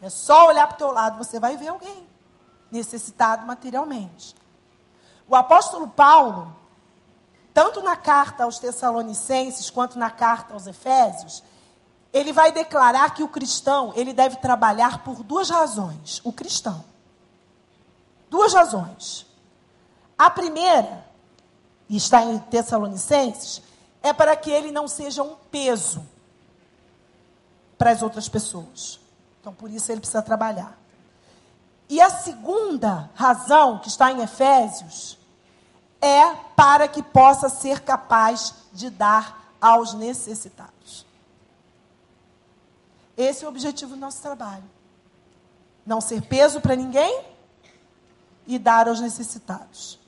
[0.00, 2.08] É só olhar para o teu lado, você vai ver alguém
[2.70, 4.34] necessitado materialmente.
[5.28, 6.56] O apóstolo Paulo,
[7.52, 11.44] tanto na carta aos Tessalonicenses quanto na carta aos Efésios,
[12.10, 16.82] ele vai declarar que o cristão, ele deve trabalhar por duas razões, o cristão.
[18.30, 19.26] Duas razões.
[20.16, 21.04] A primeira
[21.90, 23.73] e está em Tessalonicenses,
[24.04, 26.06] é para que ele não seja um peso
[27.78, 29.00] para as outras pessoas.
[29.40, 30.78] Então, por isso ele precisa trabalhar.
[31.88, 35.18] E a segunda razão, que está em Efésios,
[36.02, 41.06] é para que possa ser capaz de dar aos necessitados.
[43.16, 44.64] Esse é o objetivo do nosso trabalho.
[45.86, 47.24] Não ser peso para ninguém
[48.46, 49.98] e dar aos necessitados.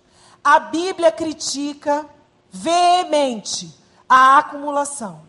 [0.44, 2.06] A Bíblia critica
[2.50, 5.22] veemente a acumulação.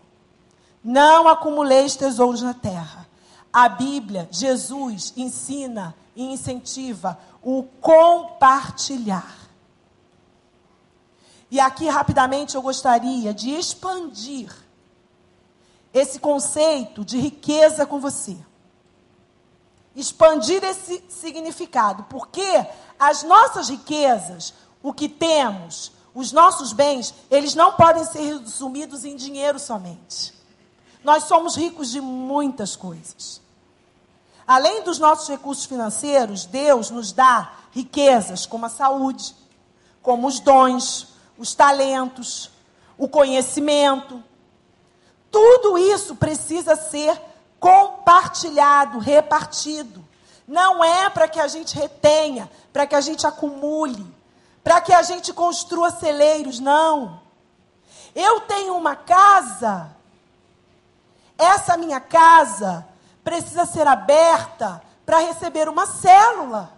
[0.84, 3.08] Não acumuleis tesouros na terra.
[3.52, 9.36] A Bíblia, Jesus, ensina e incentiva o compartilhar.
[11.50, 14.54] E aqui, rapidamente, eu gostaria de expandir
[15.94, 18.38] esse conceito de riqueza com você.
[19.96, 22.66] Expandir esse significado, porque
[23.00, 24.54] as nossas riquezas
[24.84, 30.34] o que temos, os nossos bens, eles não podem ser resumidos em dinheiro somente.
[31.04, 33.42] Nós somos ricos de muitas coisas.
[34.48, 39.36] Além dos nossos recursos financeiros, Deus nos dá riquezas como a saúde,
[40.02, 42.50] como os dons, os talentos,
[42.98, 44.24] o conhecimento.
[45.30, 47.22] Tudo isso precisa ser
[47.60, 50.04] compartilhado, repartido.
[50.48, 54.17] Não é para que a gente retenha, para que a gente acumule
[54.68, 57.22] para que a gente construa celeiros, não.
[58.14, 59.96] Eu tenho uma casa,
[61.38, 62.86] essa minha casa
[63.24, 66.70] precisa ser aberta para receber uma célula.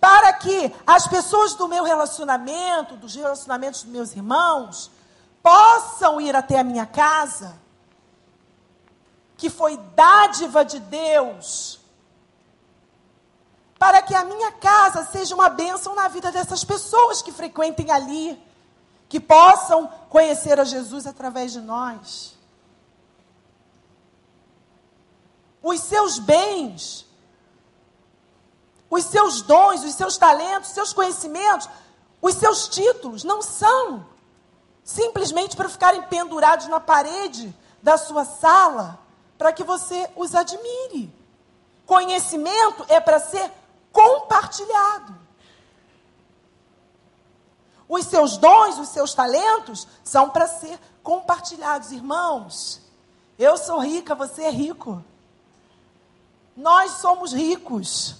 [0.00, 4.90] Para que as pessoas do meu relacionamento, dos relacionamentos dos meus irmãos,
[5.42, 7.54] possam ir até a minha casa,
[9.36, 11.80] que foi dádiva de Deus
[13.78, 18.42] para que a minha casa seja uma bênção na vida dessas pessoas que frequentem ali,
[19.08, 22.34] que possam conhecer a Jesus através de nós.
[25.62, 27.06] Os seus bens,
[28.88, 31.68] os seus dons, os seus talentos, os seus conhecimentos,
[32.22, 34.06] os seus títulos não são
[34.82, 38.98] simplesmente para ficarem pendurados na parede da sua sala
[39.36, 41.12] para que você os admire.
[41.84, 43.50] Conhecimento é para ser
[43.96, 45.16] compartilhado.
[47.88, 51.92] Os seus dons, os seus talentos são para ser compartilhados.
[51.92, 52.82] Irmãos,
[53.38, 55.02] eu sou rica, você é rico.
[56.54, 58.16] Nós somos ricos.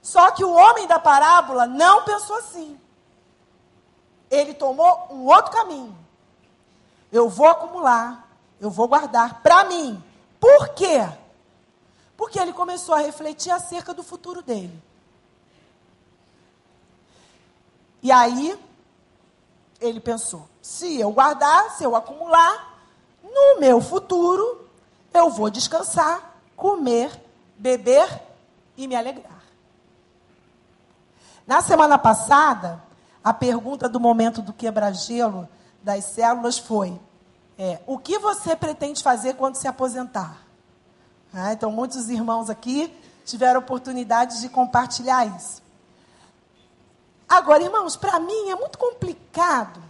[0.00, 2.78] Só que o homem da parábola não pensou assim.
[4.30, 5.96] Ele tomou um outro caminho.
[7.10, 8.28] Eu vou acumular,
[8.60, 10.02] eu vou guardar para mim.
[10.38, 11.00] Por quê?
[12.18, 14.82] Porque ele começou a refletir acerca do futuro dele.
[18.02, 18.58] E aí,
[19.80, 22.76] ele pensou: se eu guardar, se eu acumular,
[23.22, 24.68] no meu futuro,
[25.14, 27.08] eu vou descansar, comer,
[27.56, 28.20] beber
[28.76, 29.44] e me alegrar.
[31.46, 32.82] Na semana passada,
[33.22, 35.48] a pergunta do momento do quebra-gelo
[35.84, 37.00] das células foi:
[37.56, 40.47] é, o que você pretende fazer quando se aposentar?
[41.32, 42.92] Ah, então, muitos irmãos aqui
[43.24, 45.62] tiveram oportunidade de compartilhar isso.
[47.28, 49.82] Agora, irmãos, para mim é muito complicado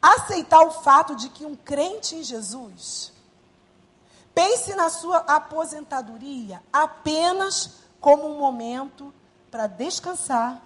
[0.00, 3.12] aceitar o fato de que um crente em Jesus
[4.32, 9.12] pense na sua aposentadoria apenas como um momento
[9.50, 10.62] para descansar,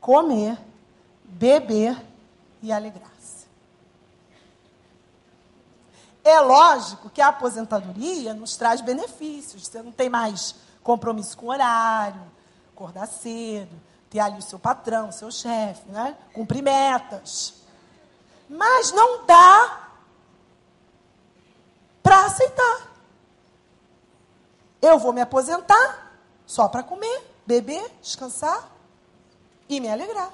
[0.00, 0.58] comer,
[1.22, 2.02] beber
[2.62, 3.13] e alegrar.
[6.24, 9.66] É lógico que a aposentadoria nos traz benefícios.
[9.66, 12.22] Você não tem mais compromisso com horário,
[12.72, 13.70] acordar cedo,
[14.08, 16.16] ter ali o seu patrão, o seu chefe, né?
[16.32, 17.54] cumprir metas.
[18.48, 19.90] Mas não dá
[22.02, 22.88] para aceitar.
[24.80, 28.70] Eu vou me aposentar só para comer, beber, descansar
[29.68, 30.30] e me alegrar.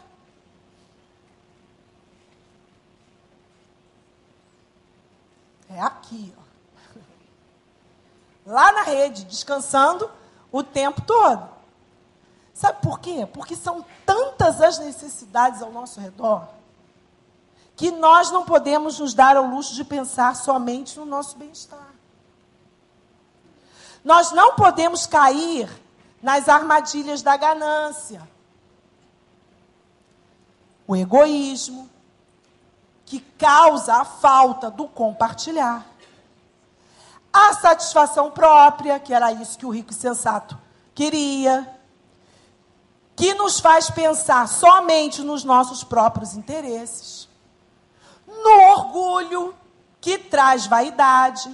[5.71, 6.41] É aqui, ó.
[8.47, 10.11] Lá na rede, descansando
[10.51, 11.49] o tempo todo.
[12.53, 13.27] Sabe por quê?
[13.33, 16.49] Porque são tantas as necessidades ao nosso redor
[17.81, 21.95] que nós não podemos nos dar ao luxo de pensar somente no nosso bem-estar.
[24.05, 25.67] Nós não podemos cair
[26.21, 28.29] nas armadilhas da ganância,
[30.87, 31.89] o egoísmo,
[33.11, 35.85] que causa a falta do compartilhar,
[37.33, 40.57] a satisfação própria, que era isso que o rico e sensato
[40.95, 41.77] queria,
[43.17, 47.29] que nos faz pensar somente nos nossos próprios interesses,
[48.29, 49.57] no orgulho,
[50.01, 51.53] que traz vaidade.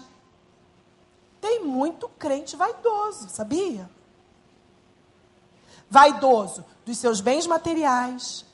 [1.41, 3.89] Tem muito crente vaidoso, sabia?
[5.89, 8.45] Vaidoso dos seus bens materiais,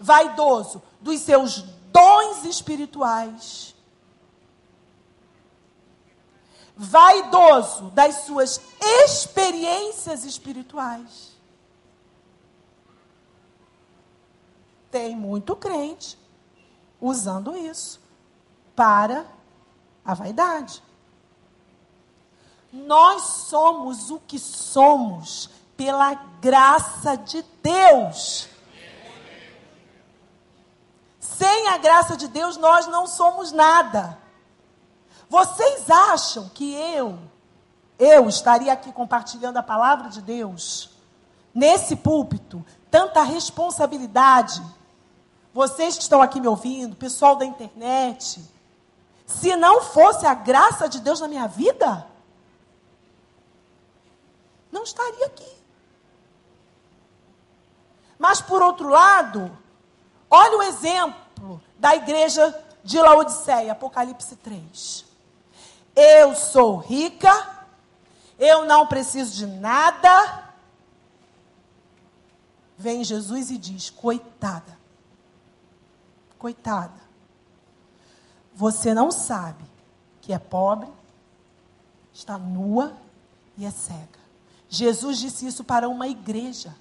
[0.00, 1.62] vaidoso dos seus
[1.92, 3.74] dons espirituais,
[6.76, 8.60] vaidoso das suas
[9.04, 11.36] experiências espirituais.
[14.90, 16.18] Tem muito crente
[17.00, 18.00] usando isso
[18.74, 19.26] para
[20.04, 20.82] a vaidade.
[22.72, 28.48] Nós somos o que somos pela graça de Deus.
[31.38, 34.18] Sem a graça de Deus, nós não somos nada.
[35.28, 37.16] Vocês acham que eu,
[37.96, 40.90] eu estaria aqui compartilhando a palavra de Deus,
[41.54, 44.60] nesse púlpito, tanta responsabilidade?
[45.54, 48.44] Vocês que estão aqui me ouvindo, pessoal da internet,
[49.24, 52.04] se não fosse a graça de Deus na minha vida,
[54.72, 55.56] não estaria aqui.
[58.18, 59.56] Mas, por outro lado,
[60.28, 61.27] olha o exemplo
[61.78, 65.04] da igreja de Laodiceia, Apocalipse 3.
[65.94, 67.66] Eu sou rica,
[68.38, 70.44] eu não preciso de nada.
[72.76, 74.78] Vem Jesus e diz: coitada,
[76.38, 77.00] coitada,
[78.54, 79.64] você não sabe
[80.20, 80.88] que é pobre,
[82.12, 82.96] está nua
[83.56, 84.18] e é cega.
[84.68, 86.74] Jesus disse isso para uma igreja.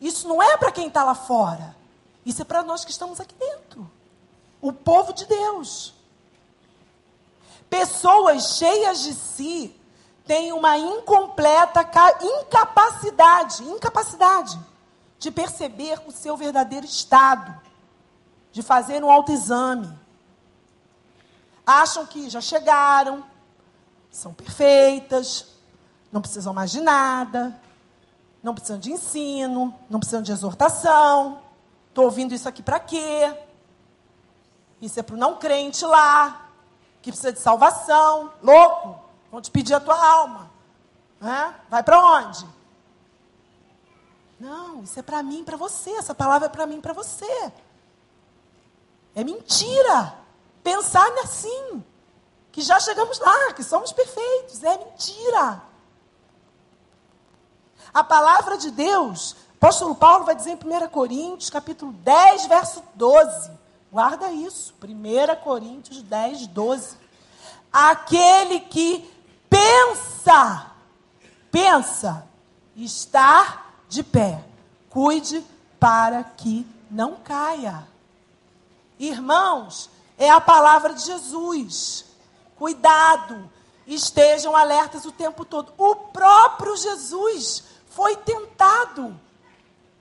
[0.00, 1.81] Isso não é para quem está lá fora.
[2.24, 3.90] Isso é para nós que estamos aqui dentro.
[4.60, 5.94] O povo de Deus.
[7.68, 9.74] Pessoas cheias de si
[10.26, 11.80] têm uma incompleta
[12.22, 14.58] incapacidade, incapacidade
[15.18, 17.54] de perceber o seu verdadeiro estado,
[18.50, 19.88] de fazer um autoexame.
[21.64, 23.24] Acham que já chegaram,
[24.10, 25.46] são perfeitas,
[26.10, 27.58] não precisam mais de nada,
[28.42, 31.40] não precisam de ensino, não precisam de exortação.
[31.92, 33.36] Estou ouvindo isso aqui para quê?
[34.80, 36.48] Isso é para o não crente lá
[37.02, 38.98] que precisa de salvação, louco,
[39.30, 40.50] vão te pedir a tua alma.
[41.20, 41.54] Né?
[41.68, 42.46] Vai para onde?
[44.40, 45.90] Não, isso é para mim, para você.
[45.90, 47.52] Essa palavra é para mim, para você.
[49.14, 50.14] É mentira
[50.64, 51.84] pensar assim,
[52.50, 54.64] que já chegamos lá, que somos perfeitos.
[54.64, 55.62] É mentira.
[57.92, 63.48] A palavra de Deus, apóstolo Paulo vai dizer em 1 Coríntios, capítulo 10, verso 12.
[63.92, 64.74] Guarda isso.
[64.82, 66.96] 1 Coríntios 10, 12.
[67.72, 69.08] Aquele que
[69.48, 70.66] pensa,
[71.48, 72.26] pensa,
[72.74, 74.42] estar de pé.
[74.90, 75.44] Cuide
[75.78, 77.86] para que não caia.
[78.98, 79.88] Irmãos,
[80.18, 82.04] é a palavra de Jesus.
[82.56, 83.48] Cuidado,
[83.86, 85.72] estejam alertas o tempo todo.
[85.78, 89.16] O próprio Jesus foi tentado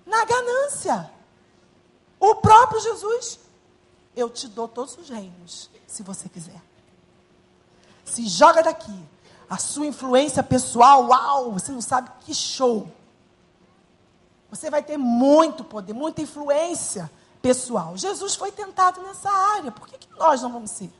[0.05, 1.11] na ganância.
[2.19, 3.39] O próprio Jesus
[4.15, 6.61] eu te dou todos os reinos, se você quiser.
[8.03, 9.09] Se joga daqui.
[9.49, 12.89] A sua influência pessoal, uau, você não sabe que show.
[14.49, 17.97] Você vai ter muito poder, muita influência pessoal.
[17.97, 20.91] Jesus foi tentado nessa área, por que, que nós não vamos ser?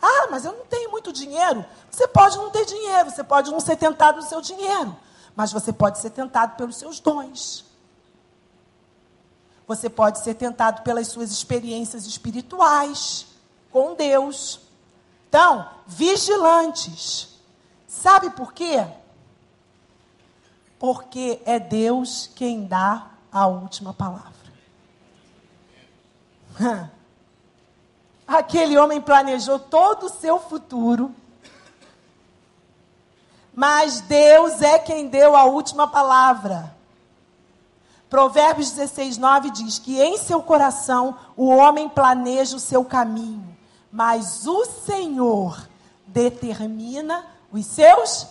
[0.00, 1.64] Ah, mas eu não tenho muito dinheiro.
[1.90, 4.94] Você pode não ter dinheiro, você pode não ser tentado no seu dinheiro,
[5.34, 7.64] mas você pode ser tentado pelos seus dons.
[9.66, 13.26] Você pode ser tentado pelas suas experiências espirituais
[13.70, 14.60] com Deus.
[15.28, 17.38] Então, vigilantes.
[17.86, 18.86] Sabe por quê?
[20.78, 24.32] Porque é Deus quem dá a última palavra.
[28.26, 31.14] Aquele homem planejou todo o seu futuro.
[33.58, 36.72] Mas Deus é quem deu a última palavra.
[38.08, 43.58] Provérbios 16, 9 diz que em seu coração o homem planeja o seu caminho,
[43.90, 45.68] mas o Senhor
[46.06, 48.28] determina os seus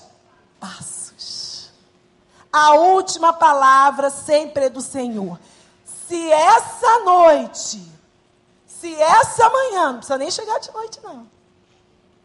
[0.61, 1.73] passos.
[2.49, 5.37] A última palavra sempre é do Senhor.
[6.07, 7.85] Se essa noite,
[8.65, 11.27] se essa manhã, não precisa nem chegar de noite, não.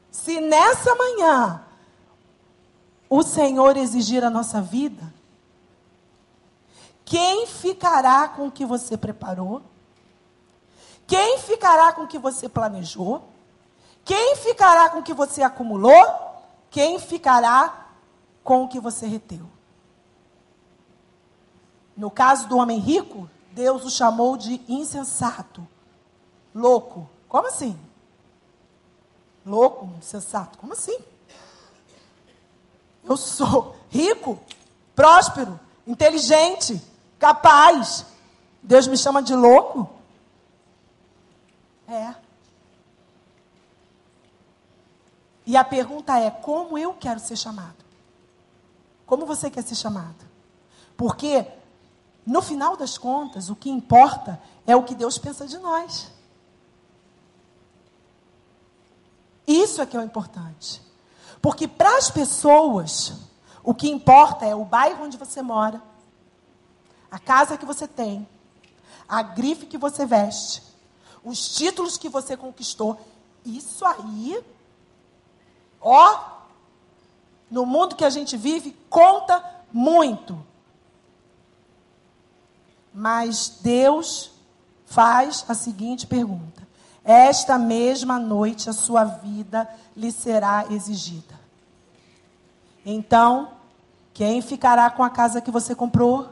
[0.08, 1.64] Se nessa manhã
[3.14, 5.12] o Senhor exigir a nossa vida,
[7.04, 9.60] quem ficará com o que você preparou?
[11.06, 13.28] Quem ficará com o que você planejou?
[14.02, 15.92] Quem ficará com o que você acumulou?
[16.70, 17.86] Quem ficará
[18.42, 19.46] com o que você reteu?
[21.94, 25.68] No caso do homem rico, Deus o chamou de insensato,
[26.54, 27.10] louco.
[27.28, 27.78] Como assim?
[29.44, 30.56] Louco, insensato?
[30.56, 31.11] Como assim?
[33.04, 34.38] Eu sou rico,
[34.94, 36.80] próspero, inteligente,
[37.18, 38.06] capaz.
[38.62, 39.90] Deus me chama de louco?
[41.88, 42.14] É.
[45.44, 47.82] E a pergunta é: como eu quero ser chamado?
[49.04, 50.24] Como você quer ser chamado?
[50.96, 51.46] Porque,
[52.24, 56.10] no final das contas, o que importa é o que Deus pensa de nós.
[59.46, 60.80] Isso é que é o importante.
[61.42, 63.14] Porque para as pessoas,
[63.64, 65.82] o que importa é o bairro onde você mora,
[67.10, 68.26] a casa que você tem,
[69.08, 70.62] a grife que você veste,
[71.24, 72.98] os títulos que você conquistou.
[73.44, 74.42] Isso aí,
[75.80, 76.32] ó,
[77.50, 80.40] no mundo que a gente vive, conta muito.
[82.94, 84.30] Mas Deus
[84.86, 86.66] faz a seguinte pergunta:
[87.04, 91.40] esta mesma noite a sua vida lhe será exigida.
[92.84, 93.52] Então,
[94.14, 96.30] quem ficará com a casa que você comprou?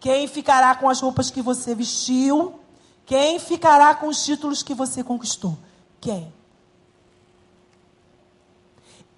[0.00, 2.58] Quem ficará com as roupas que você vestiu?
[3.04, 5.58] Quem ficará com os títulos que você conquistou?
[6.00, 6.32] Quem?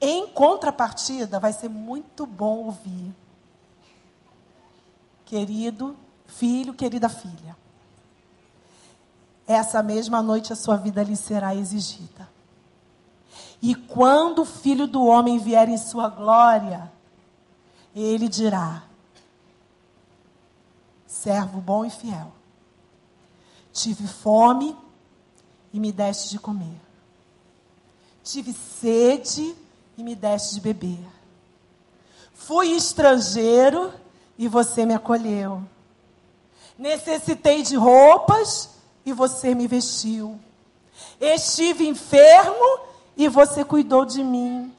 [0.00, 3.14] Em contrapartida, vai ser muito bom ouvir.
[5.24, 5.96] Querido
[6.26, 7.56] filho, querida filha
[9.52, 12.28] essa mesma noite a sua vida lhe será exigida.
[13.62, 16.90] E quando o filho do homem vier em sua glória,
[17.94, 18.82] ele dirá:
[21.06, 22.32] servo bom e fiel,
[23.72, 24.76] tive fome
[25.72, 26.80] e me deste de comer,
[28.22, 29.54] tive sede
[29.98, 31.04] e me deste de beber,
[32.32, 33.92] fui estrangeiro
[34.38, 35.62] e você me acolheu,
[36.78, 38.79] necessitei de roupas
[39.10, 40.38] e você me vestiu.
[41.20, 42.80] Estive enfermo
[43.16, 44.74] e você cuidou de mim.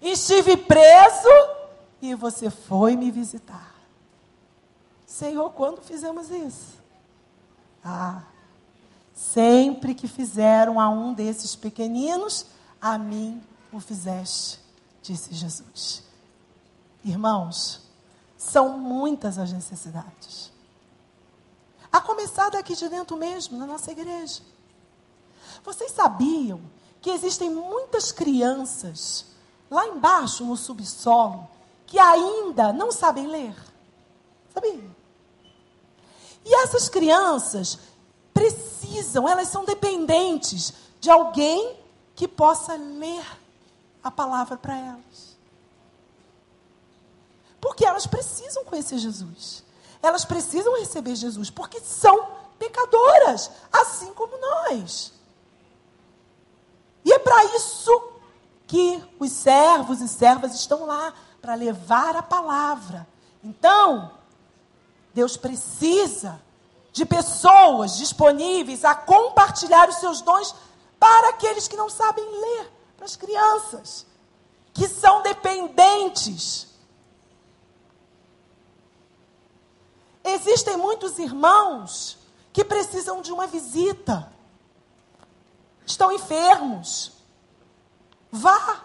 [0.00, 1.28] Estive preso
[2.00, 3.74] e você foi me visitar.
[5.06, 6.78] Senhor, quando fizemos isso?
[7.84, 8.22] Ah,
[9.14, 12.46] sempre que fizeram a um desses pequeninos,
[12.80, 13.42] a mim
[13.72, 14.60] o fizeste,
[15.02, 16.02] disse Jesus.
[17.04, 17.80] Irmãos,
[18.36, 20.52] são muitas as necessidades.
[21.92, 24.42] A começar daqui de dentro mesmo, na nossa igreja.
[25.64, 26.60] Vocês sabiam
[27.00, 29.26] que existem muitas crianças
[29.70, 31.48] lá embaixo no subsolo
[31.86, 33.54] que ainda não sabem ler?
[34.52, 34.98] Sabia?
[36.44, 37.78] E essas crianças
[38.32, 41.76] precisam, elas são dependentes de alguém
[42.14, 43.24] que possa ler
[44.02, 45.36] a palavra para elas.
[47.60, 49.64] Porque elas precisam conhecer Jesus
[50.02, 52.28] elas precisam receber Jesus, porque são
[52.58, 55.12] pecadoras, assim como nós.
[57.04, 58.12] E é para isso
[58.66, 63.06] que os servos e servas estão lá para levar a palavra.
[63.42, 64.10] Então,
[65.14, 66.40] Deus precisa
[66.92, 70.54] de pessoas disponíveis a compartilhar os seus dons
[70.98, 74.04] para aqueles que não sabem ler, para as crianças,
[74.74, 76.68] que são dependentes
[80.24, 82.18] Existem muitos irmãos
[82.52, 84.30] que precisam de uma visita.
[85.86, 87.12] Estão enfermos.
[88.30, 88.80] Vá,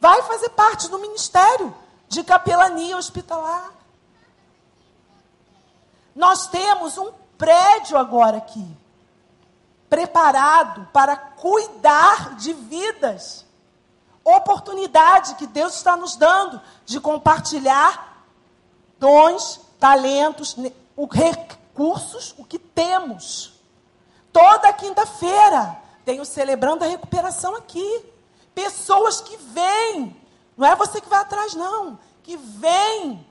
[0.00, 1.74] vai fazer parte do ministério
[2.08, 3.72] de capelania hospitalar.
[6.14, 8.66] Nós temos um prédio agora aqui,
[9.88, 13.46] preparado para cuidar de vidas.
[14.24, 18.24] Oportunidade que Deus está nos dando de compartilhar
[18.98, 20.56] dons, talentos,
[20.96, 23.52] os recursos, o que temos.
[24.32, 28.04] Toda quinta-feira tenho celebrando a recuperação aqui.
[28.54, 30.16] Pessoas que vêm
[30.56, 31.96] Não é você que vai atrás, não.
[32.22, 33.24] Que vem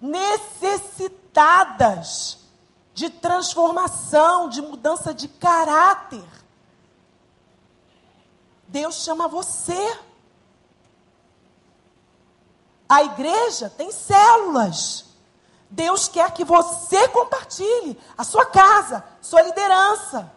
[0.00, 2.38] necessitadas
[2.92, 6.24] de transformação, de mudança de caráter.
[8.68, 9.98] Deus chama você.
[12.88, 15.04] A igreja tem células.
[15.70, 20.32] Deus quer que você compartilhe a sua casa, sua liderança,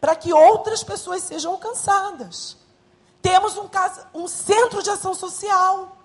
[0.00, 2.56] para que outras pessoas sejam alcançadas.
[3.22, 3.68] Temos um,
[4.14, 5.96] um centro de ação social,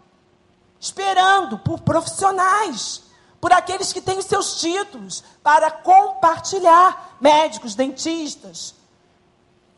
[0.79, 3.03] esperando por profissionais,
[3.39, 8.75] por aqueles que têm os seus títulos, para compartilhar médicos, dentistas,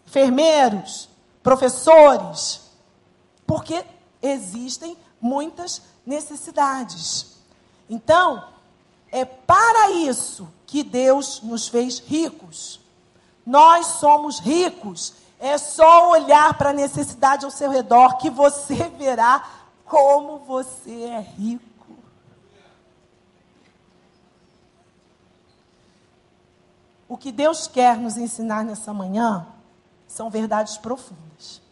[0.05, 1.09] enfermeiros,
[1.41, 2.61] professores,
[3.47, 3.83] porque
[4.23, 7.37] existem muitas necessidades.
[7.89, 8.47] Então,
[9.11, 12.79] é para isso que Deus nos fez ricos.
[13.45, 15.13] Nós somos ricos.
[15.39, 19.47] É só olhar para a necessidade ao seu redor que você verá
[19.85, 21.73] como você é rico.
[27.07, 29.45] O que Deus quer nos ensinar nessa manhã
[30.07, 31.62] são verdades profundas.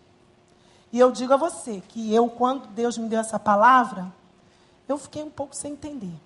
[0.91, 4.11] E eu digo a você que eu, quando Deus me deu essa palavra,
[4.87, 6.19] eu fiquei um pouco sem entender.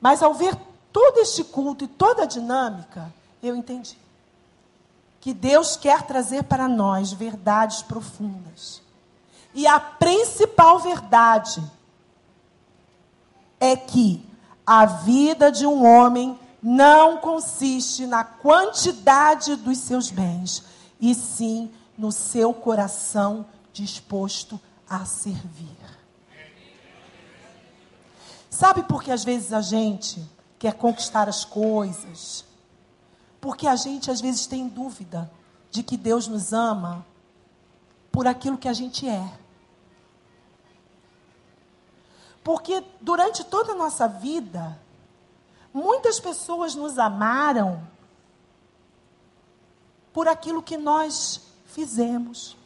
[0.00, 0.56] Mas ao ver
[0.92, 3.98] todo este culto e toda a dinâmica, eu entendi.
[5.20, 8.80] Que Deus quer trazer para nós verdades profundas.
[9.52, 11.62] E a principal verdade
[13.58, 14.24] é que
[14.64, 20.62] a vida de um homem não consiste na quantidade dos seus bens,
[21.00, 23.44] e sim no seu coração
[23.74, 25.76] disposto a servir.
[28.48, 30.26] Sabe por que às vezes a gente
[30.58, 32.42] quer conquistar as coisas?
[33.38, 35.30] Porque a gente às vezes tem dúvida
[35.70, 37.04] de que Deus nos ama
[38.10, 39.38] por aquilo que a gente é.
[42.42, 44.80] Porque durante toda a nossa vida,
[45.70, 47.86] muitas pessoas nos amaram
[50.14, 52.56] por aquilo que nós fizemos.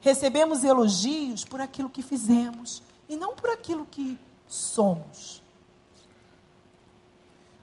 [0.00, 5.42] Recebemos elogios por aquilo que fizemos e não por aquilo que somos.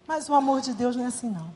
[0.08, 1.54] Mas o amor de Deus não é assim, não.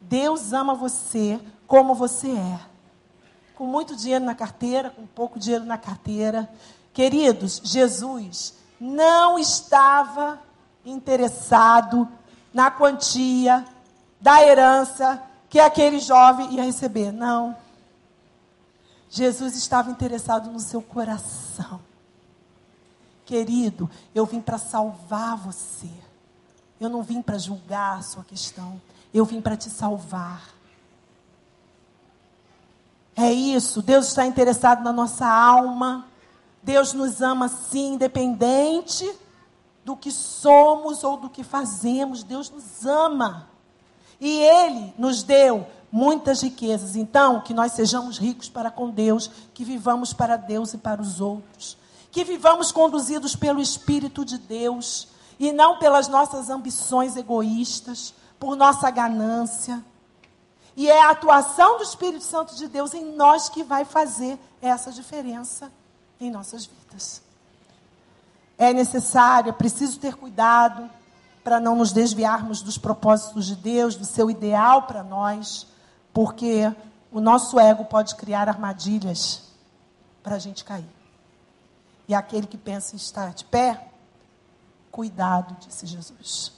[0.00, 2.60] Deus ama você como você é.
[3.54, 6.48] Com muito dinheiro na carteira, com pouco dinheiro na carteira.
[6.92, 10.40] Queridos, Jesus não estava
[10.84, 12.08] interessado
[12.52, 13.64] na quantia
[14.20, 15.22] da herança
[15.54, 17.12] que aquele jovem ia receber.
[17.12, 17.56] Não.
[19.08, 21.80] Jesus estava interessado no seu coração.
[23.24, 25.88] Querido, eu vim para salvar você.
[26.80, 28.82] Eu não vim para julgar a sua questão.
[29.14, 30.42] Eu vim para te salvar.
[33.14, 33.80] É isso.
[33.80, 36.08] Deus está interessado na nossa alma.
[36.64, 39.08] Deus nos ama sim, independente
[39.84, 42.24] do que somos ou do que fazemos.
[42.24, 43.53] Deus nos ama.
[44.24, 46.96] E Ele nos deu muitas riquezas.
[46.96, 51.20] Então, que nós sejamos ricos para com Deus, que vivamos para Deus e para os
[51.20, 51.76] outros
[52.14, 58.88] que vivamos conduzidos pelo Espírito de Deus e não pelas nossas ambições egoístas, por nossa
[58.88, 59.84] ganância.
[60.76, 64.92] E é a atuação do Espírito Santo de Deus em nós que vai fazer essa
[64.92, 65.72] diferença
[66.20, 67.20] em nossas vidas.
[68.56, 70.88] É necessário, é preciso ter cuidado
[71.44, 75.66] para não nos desviarmos dos propósitos de Deus, do seu ideal para nós,
[76.12, 76.74] porque
[77.12, 79.42] o nosso ego pode criar armadilhas
[80.22, 80.88] para a gente cair.
[82.08, 83.88] E aquele que pensa em estar de pé,
[84.90, 86.52] cuidado, disse Jesus.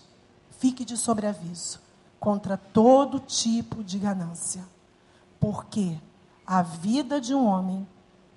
[0.59, 1.81] Fique de sobreaviso
[2.21, 4.65] contra todo tipo de ganância,
[5.41, 5.99] porque
[6.47, 7.87] a vida de um homem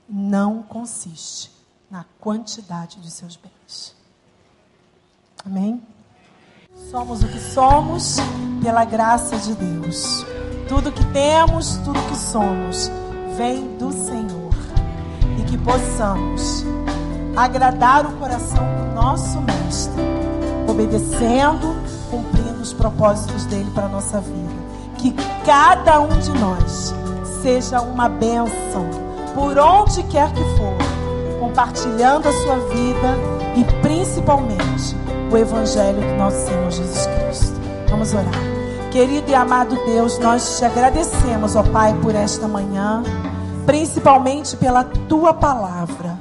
[0.07, 1.51] não consiste
[1.89, 3.95] na quantidade de seus bens.
[5.45, 5.81] Amém?
[6.87, 8.17] Somos o que somos
[8.63, 10.25] pela graça de Deus.
[10.67, 12.89] Tudo que temos, tudo que somos,
[13.37, 14.49] vem do Senhor.
[15.37, 16.65] E que possamos
[17.35, 20.01] agradar o coração do nosso Mestre,
[20.67, 21.75] obedecendo,
[22.09, 24.49] cumprindo os propósitos dele para a nossa vida.
[24.97, 25.13] Que
[25.45, 26.91] cada um de nós
[27.43, 28.89] seja uma bênção,
[29.35, 33.15] por onde quer que for, compartilhando a sua vida
[33.55, 34.95] e principalmente
[35.31, 37.61] o Evangelho do nosso Senhor Jesus Cristo.
[37.89, 38.25] Vamos orar.
[38.91, 43.03] Querido e amado Deus, nós te agradecemos, ó Pai, por esta manhã,
[43.65, 46.17] principalmente pela tua palavra.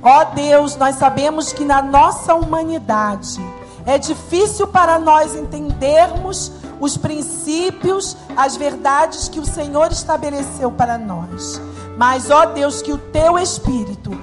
[0.00, 3.40] Ó Deus, nós sabemos que na nossa humanidade
[3.84, 11.60] é difícil para nós entendermos os princípios, as verdades que o Senhor estabeleceu para nós.
[11.96, 14.16] Mas, ó Deus, que o teu Espírito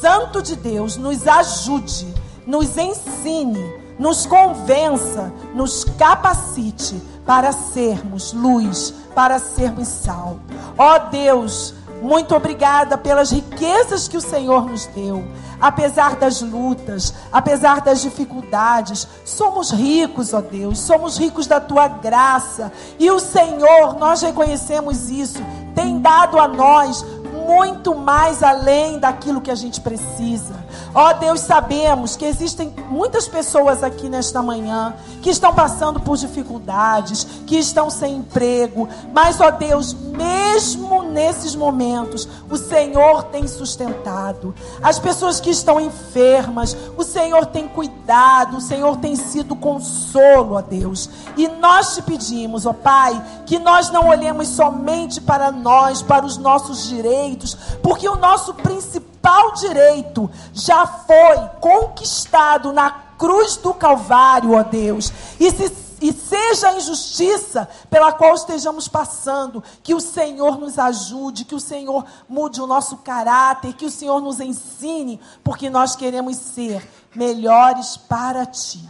[0.00, 3.64] Santo de Deus nos ajude, nos ensine,
[3.98, 10.38] nos convença, nos capacite para sermos luz, para sermos sal.
[10.76, 15.22] Ó Deus, muito obrigada pelas riquezas que o Senhor nos deu.
[15.60, 22.72] Apesar das lutas, apesar das dificuldades, somos ricos, ó Deus, somos ricos da tua graça.
[22.98, 25.42] E o Senhor, nós reconhecemos isso,
[25.74, 27.04] tem dado a nós
[27.46, 30.59] muito mais além daquilo que a gente precisa.
[30.92, 36.16] Ó oh, Deus, sabemos que existem muitas pessoas aqui nesta manhã que estão passando por
[36.16, 43.46] dificuldades, que estão sem emprego, mas ó oh, Deus, mesmo nesses momentos, o Senhor tem
[43.46, 44.52] sustentado.
[44.82, 50.60] As pessoas que estão enfermas, o Senhor tem cuidado, o Senhor tem sido consolo, ó
[50.60, 51.08] Deus.
[51.36, 56.36] E nós te pedimos, ó Pai, que nós não olhemos somente para nós, para os
[56.36, 64.54] nossos direitos, porque o nosso principal principal direito já foi conquistado na cruz do Calvário,
[64.54, 65.12] ó Deus.
[65.38, 71.44] E se e seja a injustiça pela qual estejamos passando, que o Senhor nos ajude,
[71.44, 76.38] que o Senhor mude o nosso caráter, que o Senhor nos ensine, porque nós queremos
[76.38, 78.88] ser melhores para ti.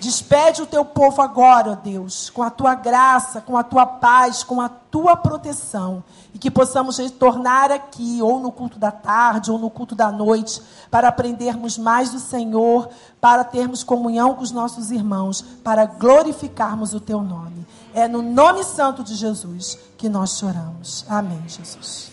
[0.00, 4.44] Despede o teu povo agora, ó Deus, com a tua graça, com a tua paz,
[4.44, 6.04] com a tua proteção.
[6.32, 10.62] E que possamos retornar aqui, ou no culto da tarde, ou no culto da noite,
[10.90, 12.88] para aprendermos mais do Senhor,
[13.20, 17.66] para termos comunhão com os nossos irmãos, para glorificarmos o teu nome.
[17.92, 21.04] É no nome santo de Jesus que nós choramos.
[21.08, 22.12] Amém, Jesus.